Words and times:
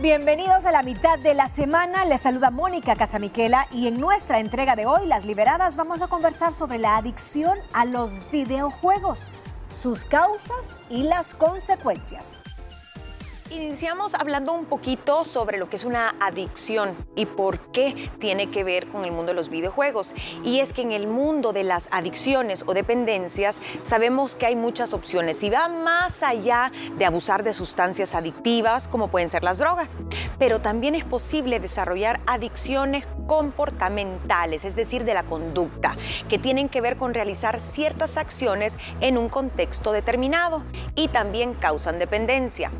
Bienvenidos 0.00 0.66
a 0.66 0.72
la 0.72 0.82
mitad 0.82 1.20
de 1.20 1.34
la 1.34 1.48
semana. 1.48 2.04
Les 2.04 2.20
saluda 2.20 2.50
Mónica 2.50 2.96
Casamiquela 2.96 3.68
y 3.70 3.86
en 3.86 4.00
nuestra 4.00 4.40
entrega 4.40 4.74
de 4.74 4.86
hoy, 4.86 5.06
Las 5.06 5.24
Liberadas, 5.24 5.76
vamos 5.76 6.02
a 6.02 6.08
conversar 6.08 6.52
sobre 6.52 6.78
la 6.78 6.96
adicción 6.96 7.56
a 7.72 7.84
los 7.84 8.28
videojuegos, 8.32 9.28
sus 9.70 10.04
causas 10.04 10.80
y 10.90 11.04
las 11.04 11.34
consecuencias. 11.34 12.36
Iniciamos 13.54 14.14
hablando 14.14 14.52
un 14.52 14.64
poquito 14.64 15.22
sobre 15.22 15.58
lo 15.58 15.68
que 15.68 15.76
es 15.76 15.84
una 15.84 16.16
adicción 16.18 16.96
y 17.14 17.24
por 17.26 17.60
qué 17.70 18.10
tiene 18.18 18.50
que 18.50 18.64
ver 18.64 18.88
con 18.88 19.04
el 19.04 19.12
mundo 19.12 19.30
de 19.30 19.34
los 19.34 19.48
videojuegos. 19.48 20.12
Y 20.42 20.58
es 20.58 20.72
que 20.72 20.82
en 20.82 20.90
el 20.90 21.06
mundo 21.06 21.52
de 21.52 21.62
las 21.62 21.86
adicciones 21.92 22.64
o 22.66 22.74
dependencias 22.74 23.60
sabemos 23.84 24.34
que 24.34 24.46
hay 24.46 24.56
muchas 24.56 24.92
opciones 24.92 25.40
y 25.44 25.50
va 25.50 25.68
más 25.68 26.24
allá 26.24 26.72
de 26.96 27.04
abusar 27.04 27.44
de 27.44 27.52
sustancias 27.52 28.16
adictivas 28.16 28.88
como 28.88 29.06
pueden 29.06 29.30
ser 29.30 29.44
las 29.44 29.58
drogas. 29.58 29.90
Pero 30.36 30.60
también 30.60 30.96
es 30.96 31.04
posible 31.04 31.60
desarrollar 31.60 32.18
adicciones 32.26 33.06
comportamentales, 33.28 34.64
es 34.64 34.74
decir, 34.74 35.04
de 35.04 35.14
la 35.14 35.22
conducta, 35.22 35.96
que 36.28 36.38
tienen 36.38 36.68
que 36.68 36.80
ver 36.80 36.96
con 36.96 37.14
realizar 37.14 37.60
ciertas 37.60 38.16
acciones 38.16 38.76
en 39.00 39.16
un 39.16 39.28
contexto 39.28 39.92
determinado 39.92 40.62
y 40.96 41.06
también 41.08 41.54
causan 41.54 42.00
dependencia. 42.00 42.72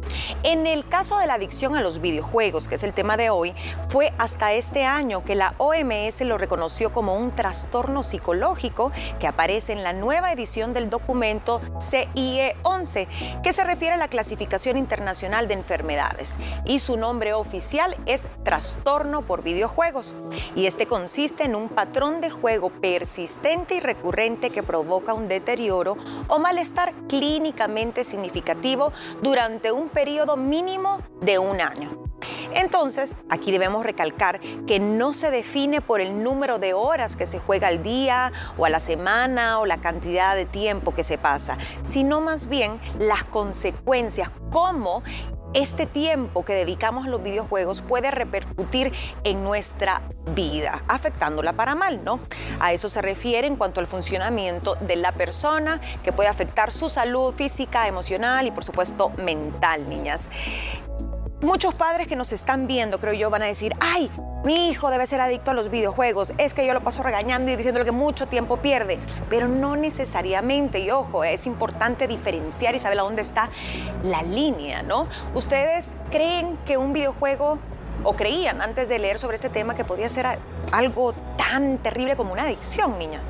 En 0.42 0.63
el 0.66 0.86
caso 0.88 1.18
de 1.18 1.26
la 1.26 1.34
adicción 1.34 1.76
a 1.76 1.80
los 1.80 2.00
videojuegos, 2.00 2.68
que 2.68 2.76
es 2.76 2.82
el 2.82 2.92
tema 2.92 3.16
de 3.16 3.30
hoy, 3.30 3.54
fue 3.88 4.12
hasta 4.18 4.52
este 4.52 4.84
año 4.84 5.24
que 5.24 5.34
la 5.34 5.54
OMS 5.58 6.20
lo 6.22 6.38
reconoció 6.38 6.92
como 6.92 7.16
un 7.16 7.30
trastorno 7.32 8.02
psicológico 8.02 8.92
que 9.18 9.26
aparece 9.26 9.72
en 9.72 9.82
la 9.82 9.92
nueva 9.92 10.32
edición 10.32 10.74
del 10.74 10.90
documento 10.90 11.60
CIE 11.80 12.56
11, 12.62 13.08
que 13.42 13.52
se 13.52 13.64
refiere 13.64 13.94
a 13.94 13.98
la 13.98 14.08
clasificación 14.08 14.76
internacional 14.76 15.48
de 15.48 15.54
enfermedades. 15.54 16.36
Y 16.64 16.78
su 16.78 16.96
nombre 16.96 17.34
oficial 17.34 17.96
es 18.06 18.26
trastorno 18.42 19.22
por 19.22 19.42
videojuegos. 19.42 20.14
Y 20.54 20.66
este 20.66 20.86
consiste 20.86 21.44
en 21.44 21.54
un 21.54 21.68
patrón 21.68 22.20
de 22.20 22.30
juego 22.30 22.70
persistente 22.70 23.76
y 23.76 23.80
recurrente 23.80 24.50
que 24.50 24.62
provoca 24.62 25.14
un 25.14 25.28
deterioro 25.28 25.96
o 26.28 26.38
malestar 26.38 26.92
clínicamente 27.08 28.04
significativo 28.04 28.92
durante 29.22 29.72
un 29.72 29.88
periodo 29.88 30.36
mínimo 30.48 31.00
de 31.20 31.38
un 31.38 31.60
año. 31.60 32.04
Entonces, 32.54 33.16
aquí 33.28 33.50
debemos 33.50 33.84
recalcar 33.84 34.40
que 34.66 34.78
no 34.78 35.12
se 35.12 35.30
define 35.30 35.80
por 35.80 36.00
el 36.00 36.22
número 36.22 36.58
de 36.58 36.72
horas 36.72 37.16
que 37.16 37.26
se 37.26 37.38
juega 37.38 37.68
al 37.68 37.82
día 37.82 38.32
o 38.56 38.64
a 38.64 38.70
la 38.70 38.80
semana 38.80 39.58
o 39.58 39.66
la 39.66 39.78
cantidad 39.78 40.36
de 40.36 40.46
tiempo 40.46 40.94
que 40.94 41.04
se 41.04 41.18
pasa, 41.18 41.58
sino 41.82 42.20
más 42.20 42.48
bien 42.48 42.80
las 42.98 43.24
consecuencias, 43.24 44.30
cómo 44.50 45.02
este 45.54 45.86
tiempo 45.86 46.44
que 46.44 46.52
dedicamos 46.52 47.06
a 47.06 47.08
los 47.08 47.22
videojuegos 47.22 47.80
puede 47.80 48.10
repercutir 48.10 48.92
en 49.22 49.42
nuestra 49.42 50.02
vida, 50.34 50.82
afectándola 50.88 51.52
para 51.52 51.74
mal, 51.74 52.04
¿no? 52.04 52.20
A 52.60 52.72
eso 52.72 52.88
se 52.88 53.00
refiere 53.00 53.46
en 53.46 53.56
cuanto 53.56 53.80
al 53.80 53.86
funcionamiento 53.86 54.74
de 54.76 54.96
la 54.96 55.12
persona, 55.12 55.80
que 56.02 56.12
puede 56.12 56.28
afectar 56.28 56.72
su 56.72 56.88
salud 56.88 57.34
física, 57.34 57.88
emocional 57.88 58.46
y 58.46 58.50
por 58.50 58.64
supuesto 58.64 59.10
mental, 59.16 59.88
niñas. 59.88 60.28
Muchos 61.44 61.74
padres 61.74 62.08
que 62.08 62.16
nos 62.16 62.32
están 62.32 62.66
viendo, 62.66 62.98
creo 62.98 63.12
yo, 63.12 63.28
van 63.28 63.42
a 63.42 63.46
decir, 63.46 63.74
ay, 63.78 64.10
mi 64.44 64.70
hijo 64.70 64.88
debe 64.88 65.06
ser 65.06 65.20
adicto 65.20 65.50
a 65.50 65.54
los 65.54 65.70
videojuegos, 65.70 66.32
es 66.38 66.54
que 66.54 66.66
yo 66.66 66.72
lo 66.72 66.80
paso 66.80 67.02
regañando 67.02 67.52
y 67.52 67.56
diciéndole 67.56 67.84
que 67.84 67.92
mucho 67.92 68.26
tiempo 68.26 68.56
pierde, 68.56 68.98
pero 69.28 69.46
no 69.46 69.76
necesariamente, 69.76 70.78
y 70.78 70.90
ojo, 70.90 71.22
es 71.22 71.46
importante 71.46 72.08
diferenciar 72.08 72.74
y 72.74 72.80
saber 72.80 72.98
a 72.98 73.02
dónde 73.02 73.20
está 73.20 73.50
la 74.02 74.22
línea, 74.22 74.82
¿no? 74.82 75.06
¿Ustedes 75.34 75.86
creen 76.10 76.56
que 76.64 76.78
un 76.78 76.94
videojuego, 76.94 77.58
o 78.04 78.14
creían 78.14 78.62
antes 78.62 78.88
de 78.88 78.98
leer 78.98 79.18
sobre 79.18 79.36
este 79.36 79.50
tema, 79.50 79.74
que 79.74 79.84
podía 79.84 80.08
ser 80.08 80.26
algo 80.72 81.12
tan 81.36 81.76
terrible 81.76 82.16
como 82.16 82.32
una 82.32 82.44
adicción, 82.44 82.98
niñas? 82.98 83.22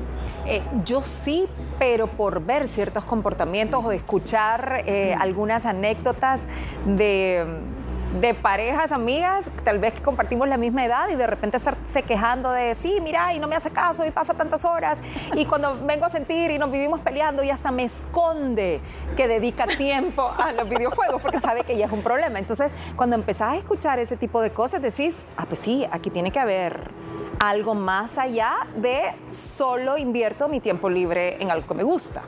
Eh, 0.45 0.61
yo 0.85 1.03
sí, 1.03 1.49
pero 1.79 2.07
por 2.07 2.39
ver 2.39 2.69
ciertos 2.69 3.03
comportamientos 3.03 3.83
o 3.83 3.91
escuchar 3.91 4.83
eh, 4.85 5.13
algunas 5.19 5.65
anécdotas 5.65 6.47
de 6.85 7.75
de 8.21 8.33
parejas, 8.33 8.91
amigas, 8.91 9.45
tal 9.63 9.79
vez 9.79 9.93
que 9.93 10.01
compartimos 10.01 10.47
la 10.47 10.57
misma 10.57 10.85
edad 10.85 11.09
y 11.09 11.15
de 11.15 11.27
repente 11.27 11.57
estarse 11.57 12.03
quejando 12.03 12.51
de, 12.51 12.75
sí, 12.75 12.99
mira, 13.01 13.33
y 13.33 13.39
no 13.39 13.47
me 13.47 13.55
hace 13.55 13.71
caso 13.71 14.05
y 14.05 14.11
pasa 14.11 14.33
tantas 14.33 14.65
horas 14.65 15.01
y 15.33 15.45
cuando 15.45 15.77
vengo 15.85 16.05
a 16.05 16.09
sentir 16.09 16.51
y 16.51 16.57
nos 16.57 16.71
vivimos 16.71 17.01
peleando 17.01 17.43
y 17.43 17.49
hasta 17.49 17.71
me 17.71 17.83
esconde 17.83 18.79
que 19.17 19.27
dedica 19.27 19.67
tiempo 19.67 20.31
a 20.37 20.51
los 20.53 20.69
videojuegos 20.69 21.21
porque 21.21 21.39
sabe 21.39 21.63
que 21.63 21.77
ya 21.77 21.87
es 21.87 21.91
un 21.91 22.01
problema. 22.01 22.39
Entonces, 22.39 22.71
cuando 22.95 23.15
empezás 23.15 23.53
a 23.53 23.57
escuchar 23.57 23.99
ese 23.99 24.17
tipo 24.17 24.41
de 24.41 24.51
cosas, 24.51 24.81
decís, 24.81 25.17
ah, 25.37 25.45
pues 25.47 25.59
sí, 25.59 25.85
aquí 25.91 26.09
tiene 26.09 26.31
que 26.31 26.39
haber 26.39 27.04
algo 27.49 27.75
más 27.75 28.17
allá 28.17 28.53
de 28.75 29.01
solo 29.29 29.97
invierto 29.97 30.47
mi 30.47 30.59
tiempo 30.59 30.89
libre 30.89 31.41
en 31.41 31.51
algo 31.51 31.67
que 31.67 31.73
me 31.73 31.83
gusta. 31.83 32.23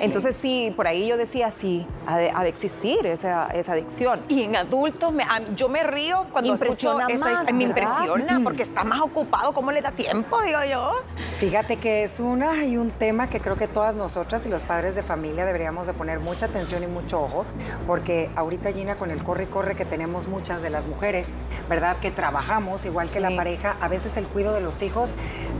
Entonces 0.00 0.36
sí, 0.36 0.72
por 0.76 0.86
ahí 0.86 1.08
yo 1.08 1.16
decía, 1.16 1.50
sí, 1.50 1.86
ha 2.06 2.18
de, 2.18 2.48
existir 2.48 3.06
esa, 3.06 3.46
adicción. 3.46 4.20
Y 4.28 4.42
en 4.42 4.56
adultos, 4.56 5.12
yo 5.54 5.68
me 5.68 5.82
río 5.82 6.26
cuando 6.32 6.52
impresiona 6.52 7.06
escucho 7.06 7.24
más, 7.24 7.52
me 7.52 7.64
impresiona 7.64 8.40
porque 8.42 8.62
está 8.62 8.84
más 8.84 9.00
ocupado, 9.00 9.52
¿cómo 9.52 9.72
le 9.72 9.80
da 9.80 9.90
tiempo, 9.90 10.40
digo 10.42 10.58
yo? 10.70 10.92
Fíjate 11.38 11.76
que 11.76 12.04
es 12.04 12.20
una 12.20 12.64
y 12.64 12.76
un 12.76 12.90
tema 12.90 13.28
que 13.28 13.40
creo 13.40 13.56
que 13.56 13.68
todas 13.68 13.94
nosotras 13.94 14.44
y 14.46 14.48
los 14.48 14.64
padres 14.64 14.94
de 14.94 15.02
familia 15.02 15.44
deberíamos 15.44 15.86
de 15.86 15.92
poner 15.92 16.20
mucha 16.20 16.46
atención 16.46 16.82
y 16.82 16.86
mucho 16.86 17.20
ojo, 17.20 17.44
porque 17.86 18.30
ahorita 18.36 18.72
Gina 18.72 18.96
con 18.96 19.10
el 19.10 19.22
corre 19.22 19.44
y 19.44 19.46
corre 19.46 19.74
que 19.74 19.84
tenemos 19.84 20.28
muchas 20.28 20.62
de 20.62 20.70
las 20.70 20.86
mujeres, 20.86 21.36
¿verdad? 21.68 21.96
Que 21.98 22.10
trabajamos 22.10 22.84
igual 22.84 23.10
que 23.10 23.20
la 23.20 23.34
pareja, 23.34 23.76
a 23.80 23.88
veces 23.88 24.16
el 24.16 24.26
cuidado 24.26 24.47
de 24.52 24.60
los 24.60 24.80
hijos, 24.82 25.10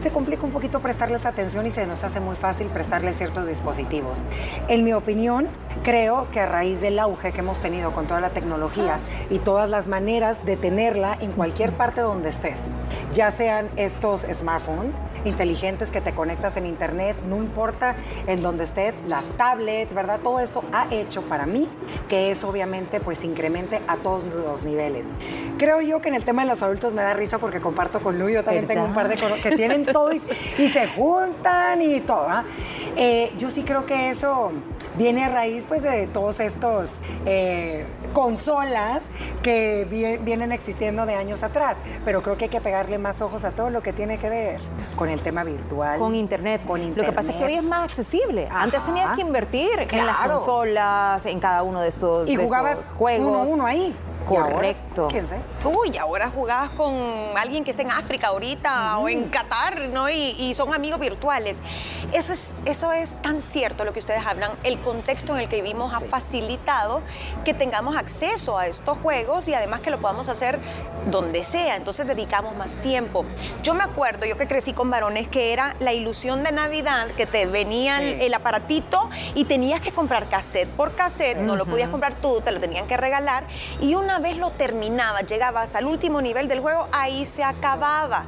se 0.00 0.10
complica 0.10 0.44
un 0.44 0.52
poquito 0.52 0.80
prestarles 0.80 1.26
atención 1.26 1.66
y 1.66 1.70
se 1.70 1.86
nos 1.86 2.04
hace 2.04 2.20
muy 2.20 2.36
fácil 2.36 2.68
prestarles 2.68 3.16
ciertos 3.16 3.46
dispositivos. 3.46 4.18
En 4.68 4.84
mi 4.84 4.92
opinión, 4.92 5.48
creo 5.82 6.30
que 6.30 6.40
a 6.40 6.46
raíz 6.46 6.80
del 6.80 6.98
auge 6.98 7.32
que 7.32 7.40
hemos 7.40 7.58
tenido 7.58 7.92
con 7.92 8.06
toda 8.06 8.20
la 8.20 8.30
tecnología 8.30 8.98
y 9.30 9.38
todas 9.38 9.70
las 9.70 9.88
maneras 9.88 10.44
de 10.44 10.56
tenerla 10.56 11.16
en 11.20 11.32
cualquier 11.32 11.72
parte 11.72 12.00
donde 12.00 12.28
estés, 12.28 12.58
ya 13.12 13.30
sean 13.30 13.68
estos 13.76 14.22
smartphones, 14.22 14.92
inteligentes 15.28 15.90
que 15.90 16.00
te 16.00 16.12
conectas 16.12 16.56
en 16.56 16.66
internet, 16.66 17.16
no 17.28 17.36
importa 17.36 17.94
en 18.26 18.42
donde 18.42 18.64
estés, 18.64 18.94
las 19.06 19.24
tablets, 19.36 19.94
¿verdad? 19.94 20.18
Todo 20.22 20.40
esto 20.40 20.64
ha 20.72 20.92
hecho 20.92 21.22
para 21.22 21.46
mí 21.46 21.68
que 22.08 22.30
eso 22.30 22.48
obviamente 22.48 23.00
pues 23.00 23.24
incremente 23.24 23.80
a 23.86 23.96
todos 23.96 24.24
los 24.24 24.64
niveles. 24.64 25.06
Creo 25.58 25.80
yo 25.80 26.00
que 26.00 26.08
en 26.08 26.14
el 26.14 26.24
tema 26.24 26.42
de 26.42 26.48
los 26.48 26.62
adultos 26.62 26.94
me 26.94 27.02
da 27.02 27.14
risa 27.14 27.38
porque 27.38 27.60
comparto 27.60 28.00
con 28.00 28.18
Lu, 28.18 28.28
yo 28.28 28.42
también 28.42 28.66
tengo 28.66 28.84
un 28.84 28.94
par 28.94 29.08
de 29.08 29.16
que 29.42 29.56
tienen 29.56 29.84
todo 29.84 30.12
y, 30.12 30.20
se 30.68 30.88
juntan 30.88 31.82
y 31.82 32.00
todo. 32.00 32.28
¿ah? 32.28 32.44
Eh, 32.96 33.32
yo 33.38 33.50
sí 33.50 33.62
creo 33.62 33.86
que 33.86 34.10
eso 34.10 34.52
viene 34.96 35.24
a 35.24 35.28
raíz 35.28 35.64
pues 35.66 35.82
de 35.82 36.08
todos 36.08 36.40
estos 36.40 36.90
eh, 37.24 37.84
consolas 38.12 39.02
que 39.42 39.86
vienen 40.22 40.52
existiendo 40.52 41.06
de 41.06 41.14
años 41.14 41.42
atrás, 41.42 41.76
pero 42.04 42.22
creo 42.22 42.36
que 42.36 42.46
hay 42.46 42.50
que 42.50 42.60
pegarle 42.60 42.98
más 42.98 43.20
ojos 43.22 43.44
a 43.44 43.50
todo 43.50 43.70
lo 43.70 43.82
que 43.82 43.92
tiene 43.92 44.18
que 44.18 44.28
ver 44.28 44.60
con 44.96 45.08
el 45.08 45.20
tema 45.20 45.44
virtual. 45.44 45.98
Con 45.98 46.14
internet. 46.14 46.62
Con 46.66 46.82
internet. 46.82 47.06
Lo 47.06 47.10
que 47.10 47.16
pasa 47.16 47.32
es 47.32 47.36
que 47.36 47.44
hoy 47.44 47.54
es 47.54 47.64
más 47.64 47.84
accesible. 47.84 48.48
Antes 48.50 48.84
tenías 48.84 49.14
que 49.14 49.22
invertir 49.22 49.70
en 49.90 50.06
las 50.06 50.16
consolas, 50.16 51.26
en 51.26 51.40
cada 51.40 51.62
uno 51.62 51.80
de 51.80 51.88
estos, 51.88 52.28
y 52.28 52.36
jugabas 52.36 52.92
juegos. 52.92 53.28
Uno, 53.28 53.42
uno 53.42 53.66
ahí. 53.66 53.94
Correcto. 54.28 55.08
¿Quién 55.10 55.26
sé? 55.26 55.36
Uy, 55.64 55.96
ahora 55.96 56.28
jugabas 56.28 56.70
con 56.70 56.94
alguien 57.36 57.64
que 57.64 57.70
está 57.70 57.82
en 57.82 57.90
África 57.90 58.28
ahorita 58.28 58.98
o 58.98 59.08
en 59.08 59.28
Qatar, 59.28 59.88
¿no? 59.88 60.10
Y, 60.10 60.54
son 60.54 60.74
amigos 60.74 60.98
virtuales. 60.98 61.58
Eso 62.12 62.32
es, 62.32 62.50
eso 62.64 62.92
es 62.92 63.12
tan 63.22 63.42
cierto 63.42 63.84
lo 63.84 63.92
que 63.92 64.00
ustedes 64.00 64.26
hablan. 64.26 64.50
El 64.64 64.80
contexto 64.80 65.34
en 65.34 65.40
el 65.40 65.48
que 65.48 65.62
vivimos 65.62 65.94
ha 65.94 66.00
facilitado 66.00 67.02
que 67.44 67.54
tengamos 67.54 67.96
acceso 67.96 68.58
a 68.58 68.66
estos 68.66 68.98
juegos 68.98 69.46
y 69.46 69.54
además 69.54 69.80
que 69.80 69.90
lo 69.90 69.98
podamos 69.98 70.28
hacer 70.28 70.58
donde 71.06 71.44
sea. 71.44 71.76
Entonces 71.76 72.06
dedicamos 72.06 72.56
más 72.56 72.76
tiempo. 72.76 73.24
Yo 73.62 73.74
me 73.74 73.84
acuerdo, 73.84 74.26
yo 74.26 74.36
que 74.36 74.46
crecí 74.48 74.72
con 74.72 74.90
varones, 74.90 75.28
que 75.28 75.52
era 75.52 75.76
la 75.80 75.92
ilusión 75.92 76.42
de 76.42 76.52
Navidad, 76.52 77.08
que 77.16 77.26
te 77.26 77.46
venía 77.46 78.00
el, 78.00 78.34
aparatito 78.34 79.08
y 79.34 79.44
tenías 79.44 79.80
que 79.80 79.92
comprar 79.92 80.28
cassette 80.28 80.68
por 80.68 80.94
cassette. 80.94 81.38
No 81.38 81.56
lo 81.56 81.66
podías 81.66 81.88
comprar 81.88 82.14
tú, 82.16 82.40
te 82.40 82.52
lo 82.52 82.60
tenían 82.60 82.86
que 82.86 82.96
regalar. 82.96 83.44
Y 83.80 83.94
una 83.94 84.17
vez 84.18 84.36
lo 84.36 84.50
terminabas, 84.50 85.26
llegabas 85.26 85.74
al 85.74 85.86
último 85.86 86.20
nivel 86.20 86.48
del 86.48 86.60
juego, 86.60 86.88
ahí 86.92 87.26
se 87.26 87.44
acababa. 87.44 88.24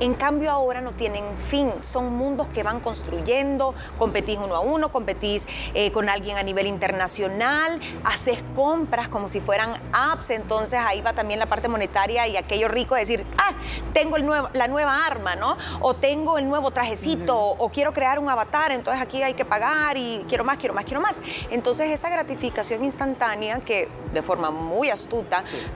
En 0.00 0.14
cambio 0.14 0.50
ahora 0.50 0.80
no 0.80 0.92
tienen 0.92 1.24
fin, 1.48 1.70
son 1.80 2.14
mundos 2.14 2.48
que 2.48 2.62
van 2.62 2.80
construyendo, 2.80 3.74
competís 3.98 4.38
uno 4.38 4.54
a 4.54 4.60
uno, 4.60 4.90
competís 4.90 5.46
eh, 5.74 5.92
con 5.92 6.08
alguien 6.08 6.36
a 6.36 6.42
nivel 6.42 6.66
internacional, 6.66 7.80
haces 8.04 8.38
compras 8.54 9.08
como 9.08 9.28
si 9.28 9.40
fueran 9.40 9.80
apps, 9.92 10.30
entonces 10.30 10.80
ahí 10.84 11.00
va 11.00 11.12
también 11.12 11.38
la 11.38 11.46
parte 11.46 11.68
monetaria 11.68 12.26
y 12.26 12.36
aquello 12.36 12.68
rico 12.68 12.94
de 12.94 13.00
decir, 13.00 13.24
ah, 13.38 13.52
tengo 13.92 14.16
el 14.16 14.26
nuevo, 14.26 14.48
la 14.52 14.68
nueva 14.68 15.06
arma, 15.06 15.36
¿no? 15.36 15.56
O 15.80 15.94
tengo 15.94 16.38
el 16.38 16.48
nuevo 16.48 16.70
trajecito, 16.70 17.38
o 17.38 17.68
quiero 17.70 17.92
crear 17.92 18.18
un 18.18 18.28
avatar, 18.28 18.72
entonces 18.72 19.02
aquí 19.02 19.22
hay 19.22 19.34
que 19.34 19.44
pagar 19.44 19.96
y 19.96 20.24
quiero 20.28 20.44
más, 20.44 20.58
quiero 20.58 20.74
más, 20.74 20.84
quiero 20.84 21.00
más. 21.00 21.16
Entonces 21.50 21.90
esa 21.90 22.08
gratificación 22.10 22.84
instantánea 22.84 23.60
que 23.60 23.88
de 24.12 24.22
forma 24.22 24.50
muy 24.50 24.90
astuta, 24.90 25.31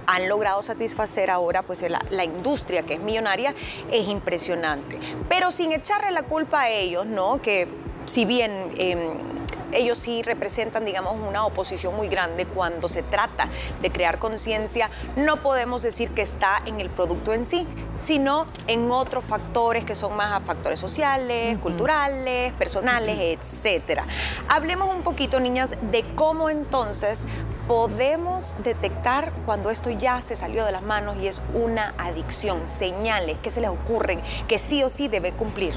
han 0.07 0.29
logrado 0.29 0.63
satisfacer 0.63 1.31
ahora 1.31 1.63
pues 1.63 1.85
la, 1.89 2.25
industria 2.25 2.83
que 2.83 2.95
es 2.95 3.01
millonaria, 3.01 3.55
es 3.91 4.09
impresionante. 4.09 4.99
Pero 5.29 5.53
sin 5.53 5.73
echarle 5.73 6.11
la 6.11 6.23
culpa 6.23 6.63
a 6.63 6.71
ellos, 6.71 7.07
¿no? 7.07 7.41
Que 7.41 7.69
si 8.07 8.25
bien... 8.25 8.73
Em, 8.77 9.37
ellos 9.73 9.99
sí 9.99 10.23
representan, 10.23 10.85
digamos, 10.85 11.17
una 11.21 11.45
oposición 11.45 11.95
muy 11.97 12.09
grande 12.09 12.47
cuando 12.47 12.89
se 12.89 13.03
trata 13.03 13.49
de 13.83 13.91
crear 13.91 14.19
conciencia. 14.19 14.91
No 15.17 15.37
podemos 15.37 15.83
decir 15.83 16.11
que 16.11 16.23
está 16.23 16.63
en 16.67 16.81
el 16.81 16.89
producto 16.89 17.33
en 17.33 17.47
sí, 17.47 17.67
sino 18.03 18.47
en 18.67 18.91
otros 18.91 19.25
factores 19.25 19.85
que 19.85 19.95
son 19.95 20.17
más 20.17 20.43
factores 20.45 20.81
sociales, 20.81 21.59
culturales, 21.59 22.53
personales, 22.55 23.39
etcétera. 23.41 24.05
Hablemos 24.49 24.95
un 24.95 25.03
poquito, 25.03 25.41
niñas, 25.41 25.71
de 25.91 26.05
cómo 26.15 26.49
entonces 26.51 27.21
podemos 27.67 28.57
detectar 28.63 29.33
cuando 29.45 29.71
esto 29.71 29.91
ya 29.91 30.23
se 30.23 30.37
salió 30.37 30.65
de 30.65 30.73
las 30.73 30.83
manos 30.83 31.17
y 31.21 31.27
es 31.27 31.41
una 31.55 31.95
adicción, 31.99 32.61
señales 32.67 33.39
que 33.39 33.51
se 33.51 33.61
les 33.61 33.71
ocurren 33.71 34.21
que 34.49 34.59
sí 34.59 34.83
o 34.83 34.89
sí 34.89 35.09
debe 35.09 35.33
cumplir. 35.33 35.75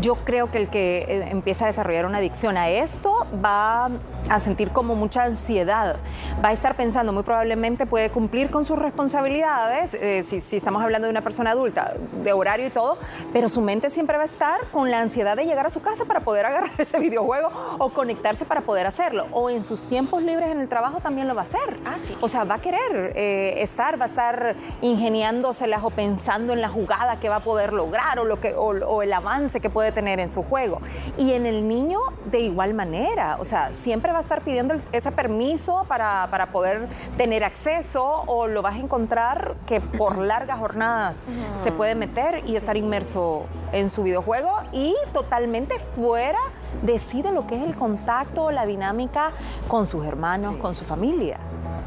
Yo 0.00 0.16
creo 0.16 0.50
que 0.50 0.58
el 0.58 0.68
que 0.68 0.98
eh, 0.98 1.28
empieza 1.30 1.64
a 1.64 1.68
desarrollar 1.68 2.06
una 2.06 2.18
adicción 2.18 2.56
a 2.56 2.68
esto 2.68 3.26
va 3.44 3.90
a 4.28 4.40
sentir 4.40 4.70
como 4.70 4.94
mucha 4.94 5.24
ansiedad, 5.24 5.96
va 6.44 6.50
a 6.50 6.52
estar 6.52 6.76
pensando 6.76 7.12
muy 7.12 7.22
probablemente 7.22 7.86
puede 7.86 8.10
cumplir 8.10 8.50
con 8.50 8.64
sus 8.64 8.78
responsabilidades, 8.78 9.94
eh, 9.94 10.22
si, 10.22 10.40
si 10.40 10.56
estamos 10.56 10.82
hablando 10.82 11.06
de 11.06 11.10
una 11.10 11.22
persona 11.22 11.50
adulta, 11.50 11.94
de 12.22 12.32
horario 12.32 12.66
y 12.66 12.70
todo, 12.70 12.98
pero 13.32 13.48
su 13.48 13.60
mente 13.60 13.90
siempre 13.90 14.16
va 14.16 14.22
a 14.22 14.26
estar 14.26 14.60
con 14.70 14.90
la 14.90 15.00
ansiedad 15.00 15.36
de 15.36 15.44
llegar 15.44 15.66
a 15.66 15.70
su 15.70 15.80
casa 15.80 16.04
para 16.04 16.20
poder 16.20 16.46
agarrar 16.50 16.70
ese 16.78 16.98
videojuego 16.98 17.50
o 17.78 17.90
conectarse 17.90 18.44
para 18.44 18.60
poder 18.62 18.86
hacerlo, 18.86 19.26
o 19.32 19.50
en 19.50 19.64
sus 19.64 19.86
tiempos 19.86 20.22
libres 20.22 20.50
en 20.50 20.60
el 20.60 20.68
trabajo 20.68 21.00
también 21.00 21.28
lo 21.28 21.34
va 21.34 21.42
a 21.42 21.44
hacer. 21.44 21.78
Ah, 21.84 21.96
sí. 21.98 22.16
O 22.20 22.28
sea, 22.28 22.44
va 22.44 22.56
a 22.56 22.60
querer 22.60 23.12
eh, 23.14 23.62
estar, 23.62 24.00
va 24.00 24.04
a 24.04 24.08
estar 24.08 24.56
ingeniándoselas 24.80 25.82
o 25.82 25.90
pensando 25.90 26.52
en 26.52 26.60
la 26.60 26.68
jugada 26.68 27.20
que 27.20 27.28
va 27.28 27.36
a 27.36 27.44
poder 27.44 27.72
lograr 27.72 28.18
o, 28.18 28.24
lo 28.24 28.40
que, 28.40 28.54
o, 28.54 29.02
el 29.02 29.12
avance 29.12 29.60
que 29.60 29.70
puede 29.70 29.92
tener 29.92 30.20
en 30.20 30.28
su 30.28 30.42
juego. 30.42 30.80
Y 31.16 31.32
en 31.32 31.46
el 31.46 31.66
niño, 31.66 31.98
de 32.26 32.40
igual 32.40 32.74
manera, 32.74 33.36
o 33.40 33.44
sea, 33.44 33.72
siempre 33.72 34.09
va 34.12 34.18
a 34.18 34.20
estar 34.20 34.42
pidiendo 34.42 34.74
ese 34.92 35.12
permiso 35.12 35.84
para, 35.88 36.28
para 36.30 36.46
poder 36.46 36.88
tener 37.16 37.44
acceso 37.44 38.24
o 38.26 38.46
lo 38.46 38.62
vas 38.62 38.74
a 38.74 38.78
encontrar 38.78 39.54
que 39.66 39.80
por 39.80 40.18
largas 40.18 40.58
jornadas 40.58 41.16
se 41.62 41.72
puede 41.72 41.94
meter 41.94 42.42
y 42.46 42.56
estar 42.56 42.76
inmerso 42.76 43.44
en 43.72 43.88
su 43.88 44.02
videojuego 44.02 44.50
y 44.72 44.94
totalmente 45.12 45.78
fuera 45.78 46.38
decide 46.82 47.32
lo 47.32 47.46
que 47.46 47.56
es 47.56 47.62
el 47.62 47.74
contacto, 47.74 48.50
la 48.50 48.66
dinámica 48.66 49.32
con 49.68 49.86
sus 49.86 50.06
hermanos, 50.06 50.56
con 50.56 50.74
su 50.74 50.84
familia. 50.84 51.38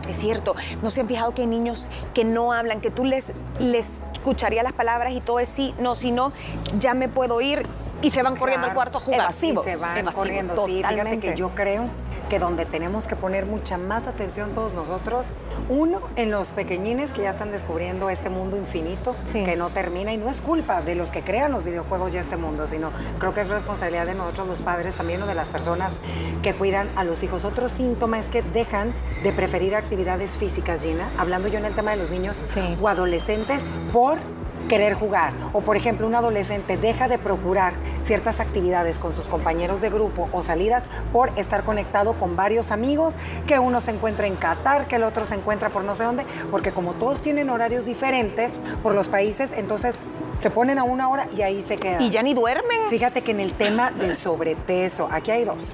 Es 0.07 0.17
cierto, 0.17 0.55
no 0.81 0.89
se 0.89 1.01
han 1.01 1.07
fijado 1.07 1.33
que 1.33 1.43
hay 1.43 1.47
niños 1.47 1.87
que 2.13 2.25
no 2.25 2.51
hablan, 2.51 2.81
que 2.81 2.91
tú 2.91 3.05
les, 3.05 3.31
les 3.59 4.03
escucharías 4.13 4.63
las 4.63 4.73
palabras 4.73 5.13
y 5.13 5.21
todo 5.21 5.39
es 5.39 5.47
sí, 5.47 5.73
no, 5.79 5.95
si 5.95 6.11
no, 6.11 6.33
ya 6.79 6.93
me 6.93 7.07
puedo 7.07 7.39
ir 7.39 7.65
y 8.01 8.11
se 8.11 8.21
van 8.21 8.35
corriendo 8.35 8.67
al 8.67 8.73
cuarto 8.73 8.97
a 8.97 9.01
jugar. 9.01 9.21
Evasivos. 9.21 9.65
se 9.65 9.77
van 9.77 10.05
corriendo, 10.07 10.65
sí, 10.65 10.83
fíjate 10.85 11.19
que 11.19 11.35
yo 11.35 11.49
creo 11.55 11.85
que 12.33 12.39
donde 12.39 12.65
tenemos 12.65 13.07
que 13.07 13.15
poner 13.15 13.45
mucha 13.45 13.77
más 13.77 14.07
atención 14.07 14.55
todos 14.55 14.73
nosotros, 14.73 15.27
uno, 15.69 16.01
en 16.15 16.31
los 16.31 16.47
pequeñines 16.51 17.13
que 17.13 17.21
ya 17.21 17.29
están 17.29 17.51
descubriendo 17.51 18.09
este 18.09 18.31
mundo 18.31 18.57
infinito, 18.57 19.15
que 19.31 19.55
no 19.55 19.69
termina 19.69 20.13
y 20.13 20.17
no 20.17 20.31
es 20.31 20.41
culpa 20.41 20.81
de 20.81 20.95
los 20.95 21.11
que 21.11 21.21
crean 21.21 21.51
los 21.51 21.63
videojuegos 21.63 22.11
y 22.15 22.17
este 22.17 22.35
mundo, 22.35 22.65
sino 22.65 22.89
creo 23.19 23.35
que 23.35 23.41
es 23.41 23.49
responsabilidad 23.49 24.07
de 24.07 24.15
nosotros 24.15 24.47
los 24.47 24.63
padres 24.63 24.95
también 24.95 25.21
o 25.21 25.27
de 25.27 25.35
las 25.35 25.47
personas 25.47 25.93
que 26.41 26.55
cuidan 26.55 26.89
a 26.95 27.03
los 27.03 27.21
hijos. 27.21 27.45
Otro 27.45 27.69
síntoma 27.69 28.17
es 28.17 28.25
que 28.25 28.41
dejan 28.41 28.95
de 29.21 29.31
preferir 29.31 29.75
actividades 29.75 30.31
físicas, 30.31 30.81
Gina, 30.81 31.11
hablando 31.19 31.49
yo 31.49 31.59
en 31.59 31.65
el 31.65 31.75
tema 31.75 31.91
de 31.91 31.97
los 31.97 32.09
niños 32.09 32.41
o 32.81 32.87
adolescentes, 32.87 33.61
por 33.91 34.17
querer 34.67 34.93
jugar. 34.93 35.33
O 35.53 35.61
por 35.61 35.77
ejemplo, 35.77 36.07
un 36.07 36.15
adolescente 36.15 36.77
deja 36.77 37.07
de 37.07 37.17
procurar 37.17 37.73
ciertas 38.03 38.39
actividades 38.39 38.99
con 38.99 39.13
sus 39.13 39.27
compañeros 39.29 39.81
de 39.81 39.89
grupo 39.89 40.29
o 40.31 40.43
salidas 40.43 40.83
por 41.11 41.31
estar 41.37 41.63
conectado 41.63 42.13
con 42.13 42.35
varios 42.35 42.71
amigos, 42.71 43.15
que 43.47 43.59
uno 43.59 43.81
se 43.81 43.91
encuentra 43.91 44.27
en 44.27 44.35
Qatar, 44.35 44.87
que 44.87 44.95
el 44.97 45.03
otro 45.03 45.25
se 45.25 45.35
encuentra 45.35 45.69
por 45.69 45.83
no 45.83 45.95
sé 45.95 46.03
dónde, 46.03 46.25
porque 46.51 46.71
como 46.71 46.93
todos 46.93 47.21
tienen 47.21 47.49
horarios 47.49 47.85
diferentes 47.85 48.53
por 48.81 48.93
los 48.95 49.07
países, 49.07 49.51
entonces 49.55 49.95
se 50.39 50.49
ponen 50.49 50.77
a 50.79 50.83
una 50.83 51.09
hora 51.09 51.27
y 51.35 51.41
ahí 51.41 51.61
se 51.61 51.77
quedan. 51.77 52.01
Y 52.01 52.09
ya 52.09 52.21
ni 52.23 52.33
duermen. 52.33 52.89
Fíjate 52.89 53.21
que 53.21 53.31
en 53.31 53.39
el 53.39 53.53
tema 53.53 53.91
del 53.91 54.17
sobrepeso, 54.17 55.07
aquí 55.11 55.31
hay 55.31 55.45
dos. 55.45 55.73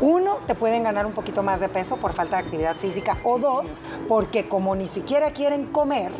Uno, 0.00 0.38
te 0.46 0.54
pueden 0.54 0.82
ganar 0.82 1.04
un 1.06 1.12
poquito 1.12 1.42
más 1.42 1.60
de 1.60 1.68
peso 1.68 1.96
por 1.96 2.12
falta 2.12 2.36
de 2.36 2.44
actividad 2.44 2.76
física. 2.76 3.18
O 3.22 3.38
dos, 3.38 3.68
porque 4.08 4.48
como 4.48 4.74
ni 4.74 4.86
siquiera 4.86 5.30
quieren 5.30 5.66
comer, 5.66 6.10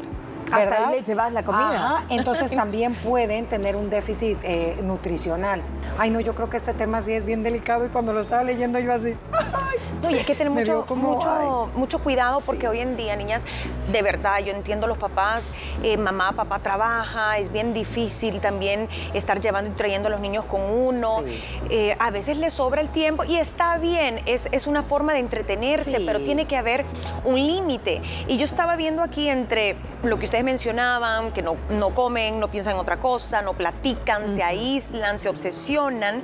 hasta 0.52 0.88
ahí 0.88 0.96
le 0.96 1.02
llevas 1.02 1.32
la 1.32 1.42
comida. 1.42 2.04
entonces 2.08 2.50
también 2.50 2.94
pueden 2.94 3.46
tener 3.46 3.76
un 3.76 3.90
déficit 3.90 4.38
eh, 4.42 4.78
nutricional. 4.82 5.62
Ay, 5.98 6.10
no, 6.10 6.20
yo 6.20 6.34
creo 6.34 6.48
que 6.48 6.56
este 6.56 6.72
tema 6.74 7.02
sí 7.02 7.12
es 7.12 7.24
bien 7.24 7.42
delicado 7.42 7.84
y 7.84 7.88
cuando 7.88 8.12
lo 8.12 8.20
estaba 8.20 8.42
leyendo 8.42 8.78
yo 8.78 8.92
así. 8.92 9.14
no, 10.02 10.10
y 10.10 10.14
hay 10.14 10.24
que 10.24 10.34
tener 10.34 10.50
mucho, 10.50 10.84
mucho, 10.94 11.70
mucho 11.74 11.98
cuidado 11.98 12.40
porque 12.40 12.68
hoy 12.68 12.80
en 12.80 12.96
día, 12.96 13.16
niñas, 13.16 13.42
de 13.90 14.02
verdad, 14.02 14.38
yo 14.40 14.52
entiendo 14.52 14.86
los 14.86 14.98
papás, 14.98 15.42
eh, 15.82 15.96
mamá, 15.96 16.32
papá 16.32 16.58
trabaja, 16.58 17.38
es 17.38 17.52
bien 17.52 17.74
difícil 17.74 18.40
también 18.40 18.88
estar 19.14 19.40
llevando 19.40 19.70
y 19.70 19.74
trayendo 19.74 20.08
a 20.08 20.10
los 20.10 20.20
niños 20.20 20.44
con 20.44 20.62
uno. 20.62 21.22
Eh, 21.70 21.96
a 21.98 22.10
veces 22.10 22.36
les 22.36 22.54
sobra 22.54 22.80
el 22.80 22.88
tiempo 22.88 23.24
y 23.24 23.36
está 23.36 23.78
bien, 23.78 24.20
es, 24.26 24.48
es 24.52 24.66
una 24.66 24.82
forma 24.82 25.12
de 25.12 25.20
entretenerse, 25.20 26.00
pero 26.00 26.20
tiene 26.20 26.46
que 26.46 26.56
haber 26.56 26.84
un 27.24 27.36
límite. 27.36 28.00
Y 28.26 28.36
yo 28.36 28.44
estaba 28.44 28.76
viendo 28.76 29.02
aquí 29.02 29.28
entre 29.28 29.76
lo 30.02 30.18
que 30.18 30.24
ustedes 30.24 30.44
mencionaban, 30.44 31.32
que 31.32 31.42
no, 31.42 31.56
no 31.68 31.90
comen, 31.90 32.40
no 32.40 32.48
piensan 32.48 32.74
en 32.74 32.80
otra 32.80 32.98
cosa, 32.98 33.42
no 33.42 33.54
platican, 33.54 34.34
se 34.34 34.42
aíslan, 34.42 35.18
se 35.18 35.28
obsesionan, 35.28 36.22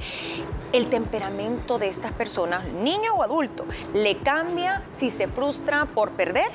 el 0.72 0.88
temperamento 0.88 1.78
de 1.78 1.88
estas 1.88 2.12
personas, 2.12 2.64
niño 2.64 3.14
o 3.14 3.22
adulto, 3.22 3.66
le 3.94 4.16
cambia 4.18 4.82
si 4.92 5.10
se 5.10 5.28
frustra 5.28 5.86
por 5.86 6.12
perder 6.12 6.50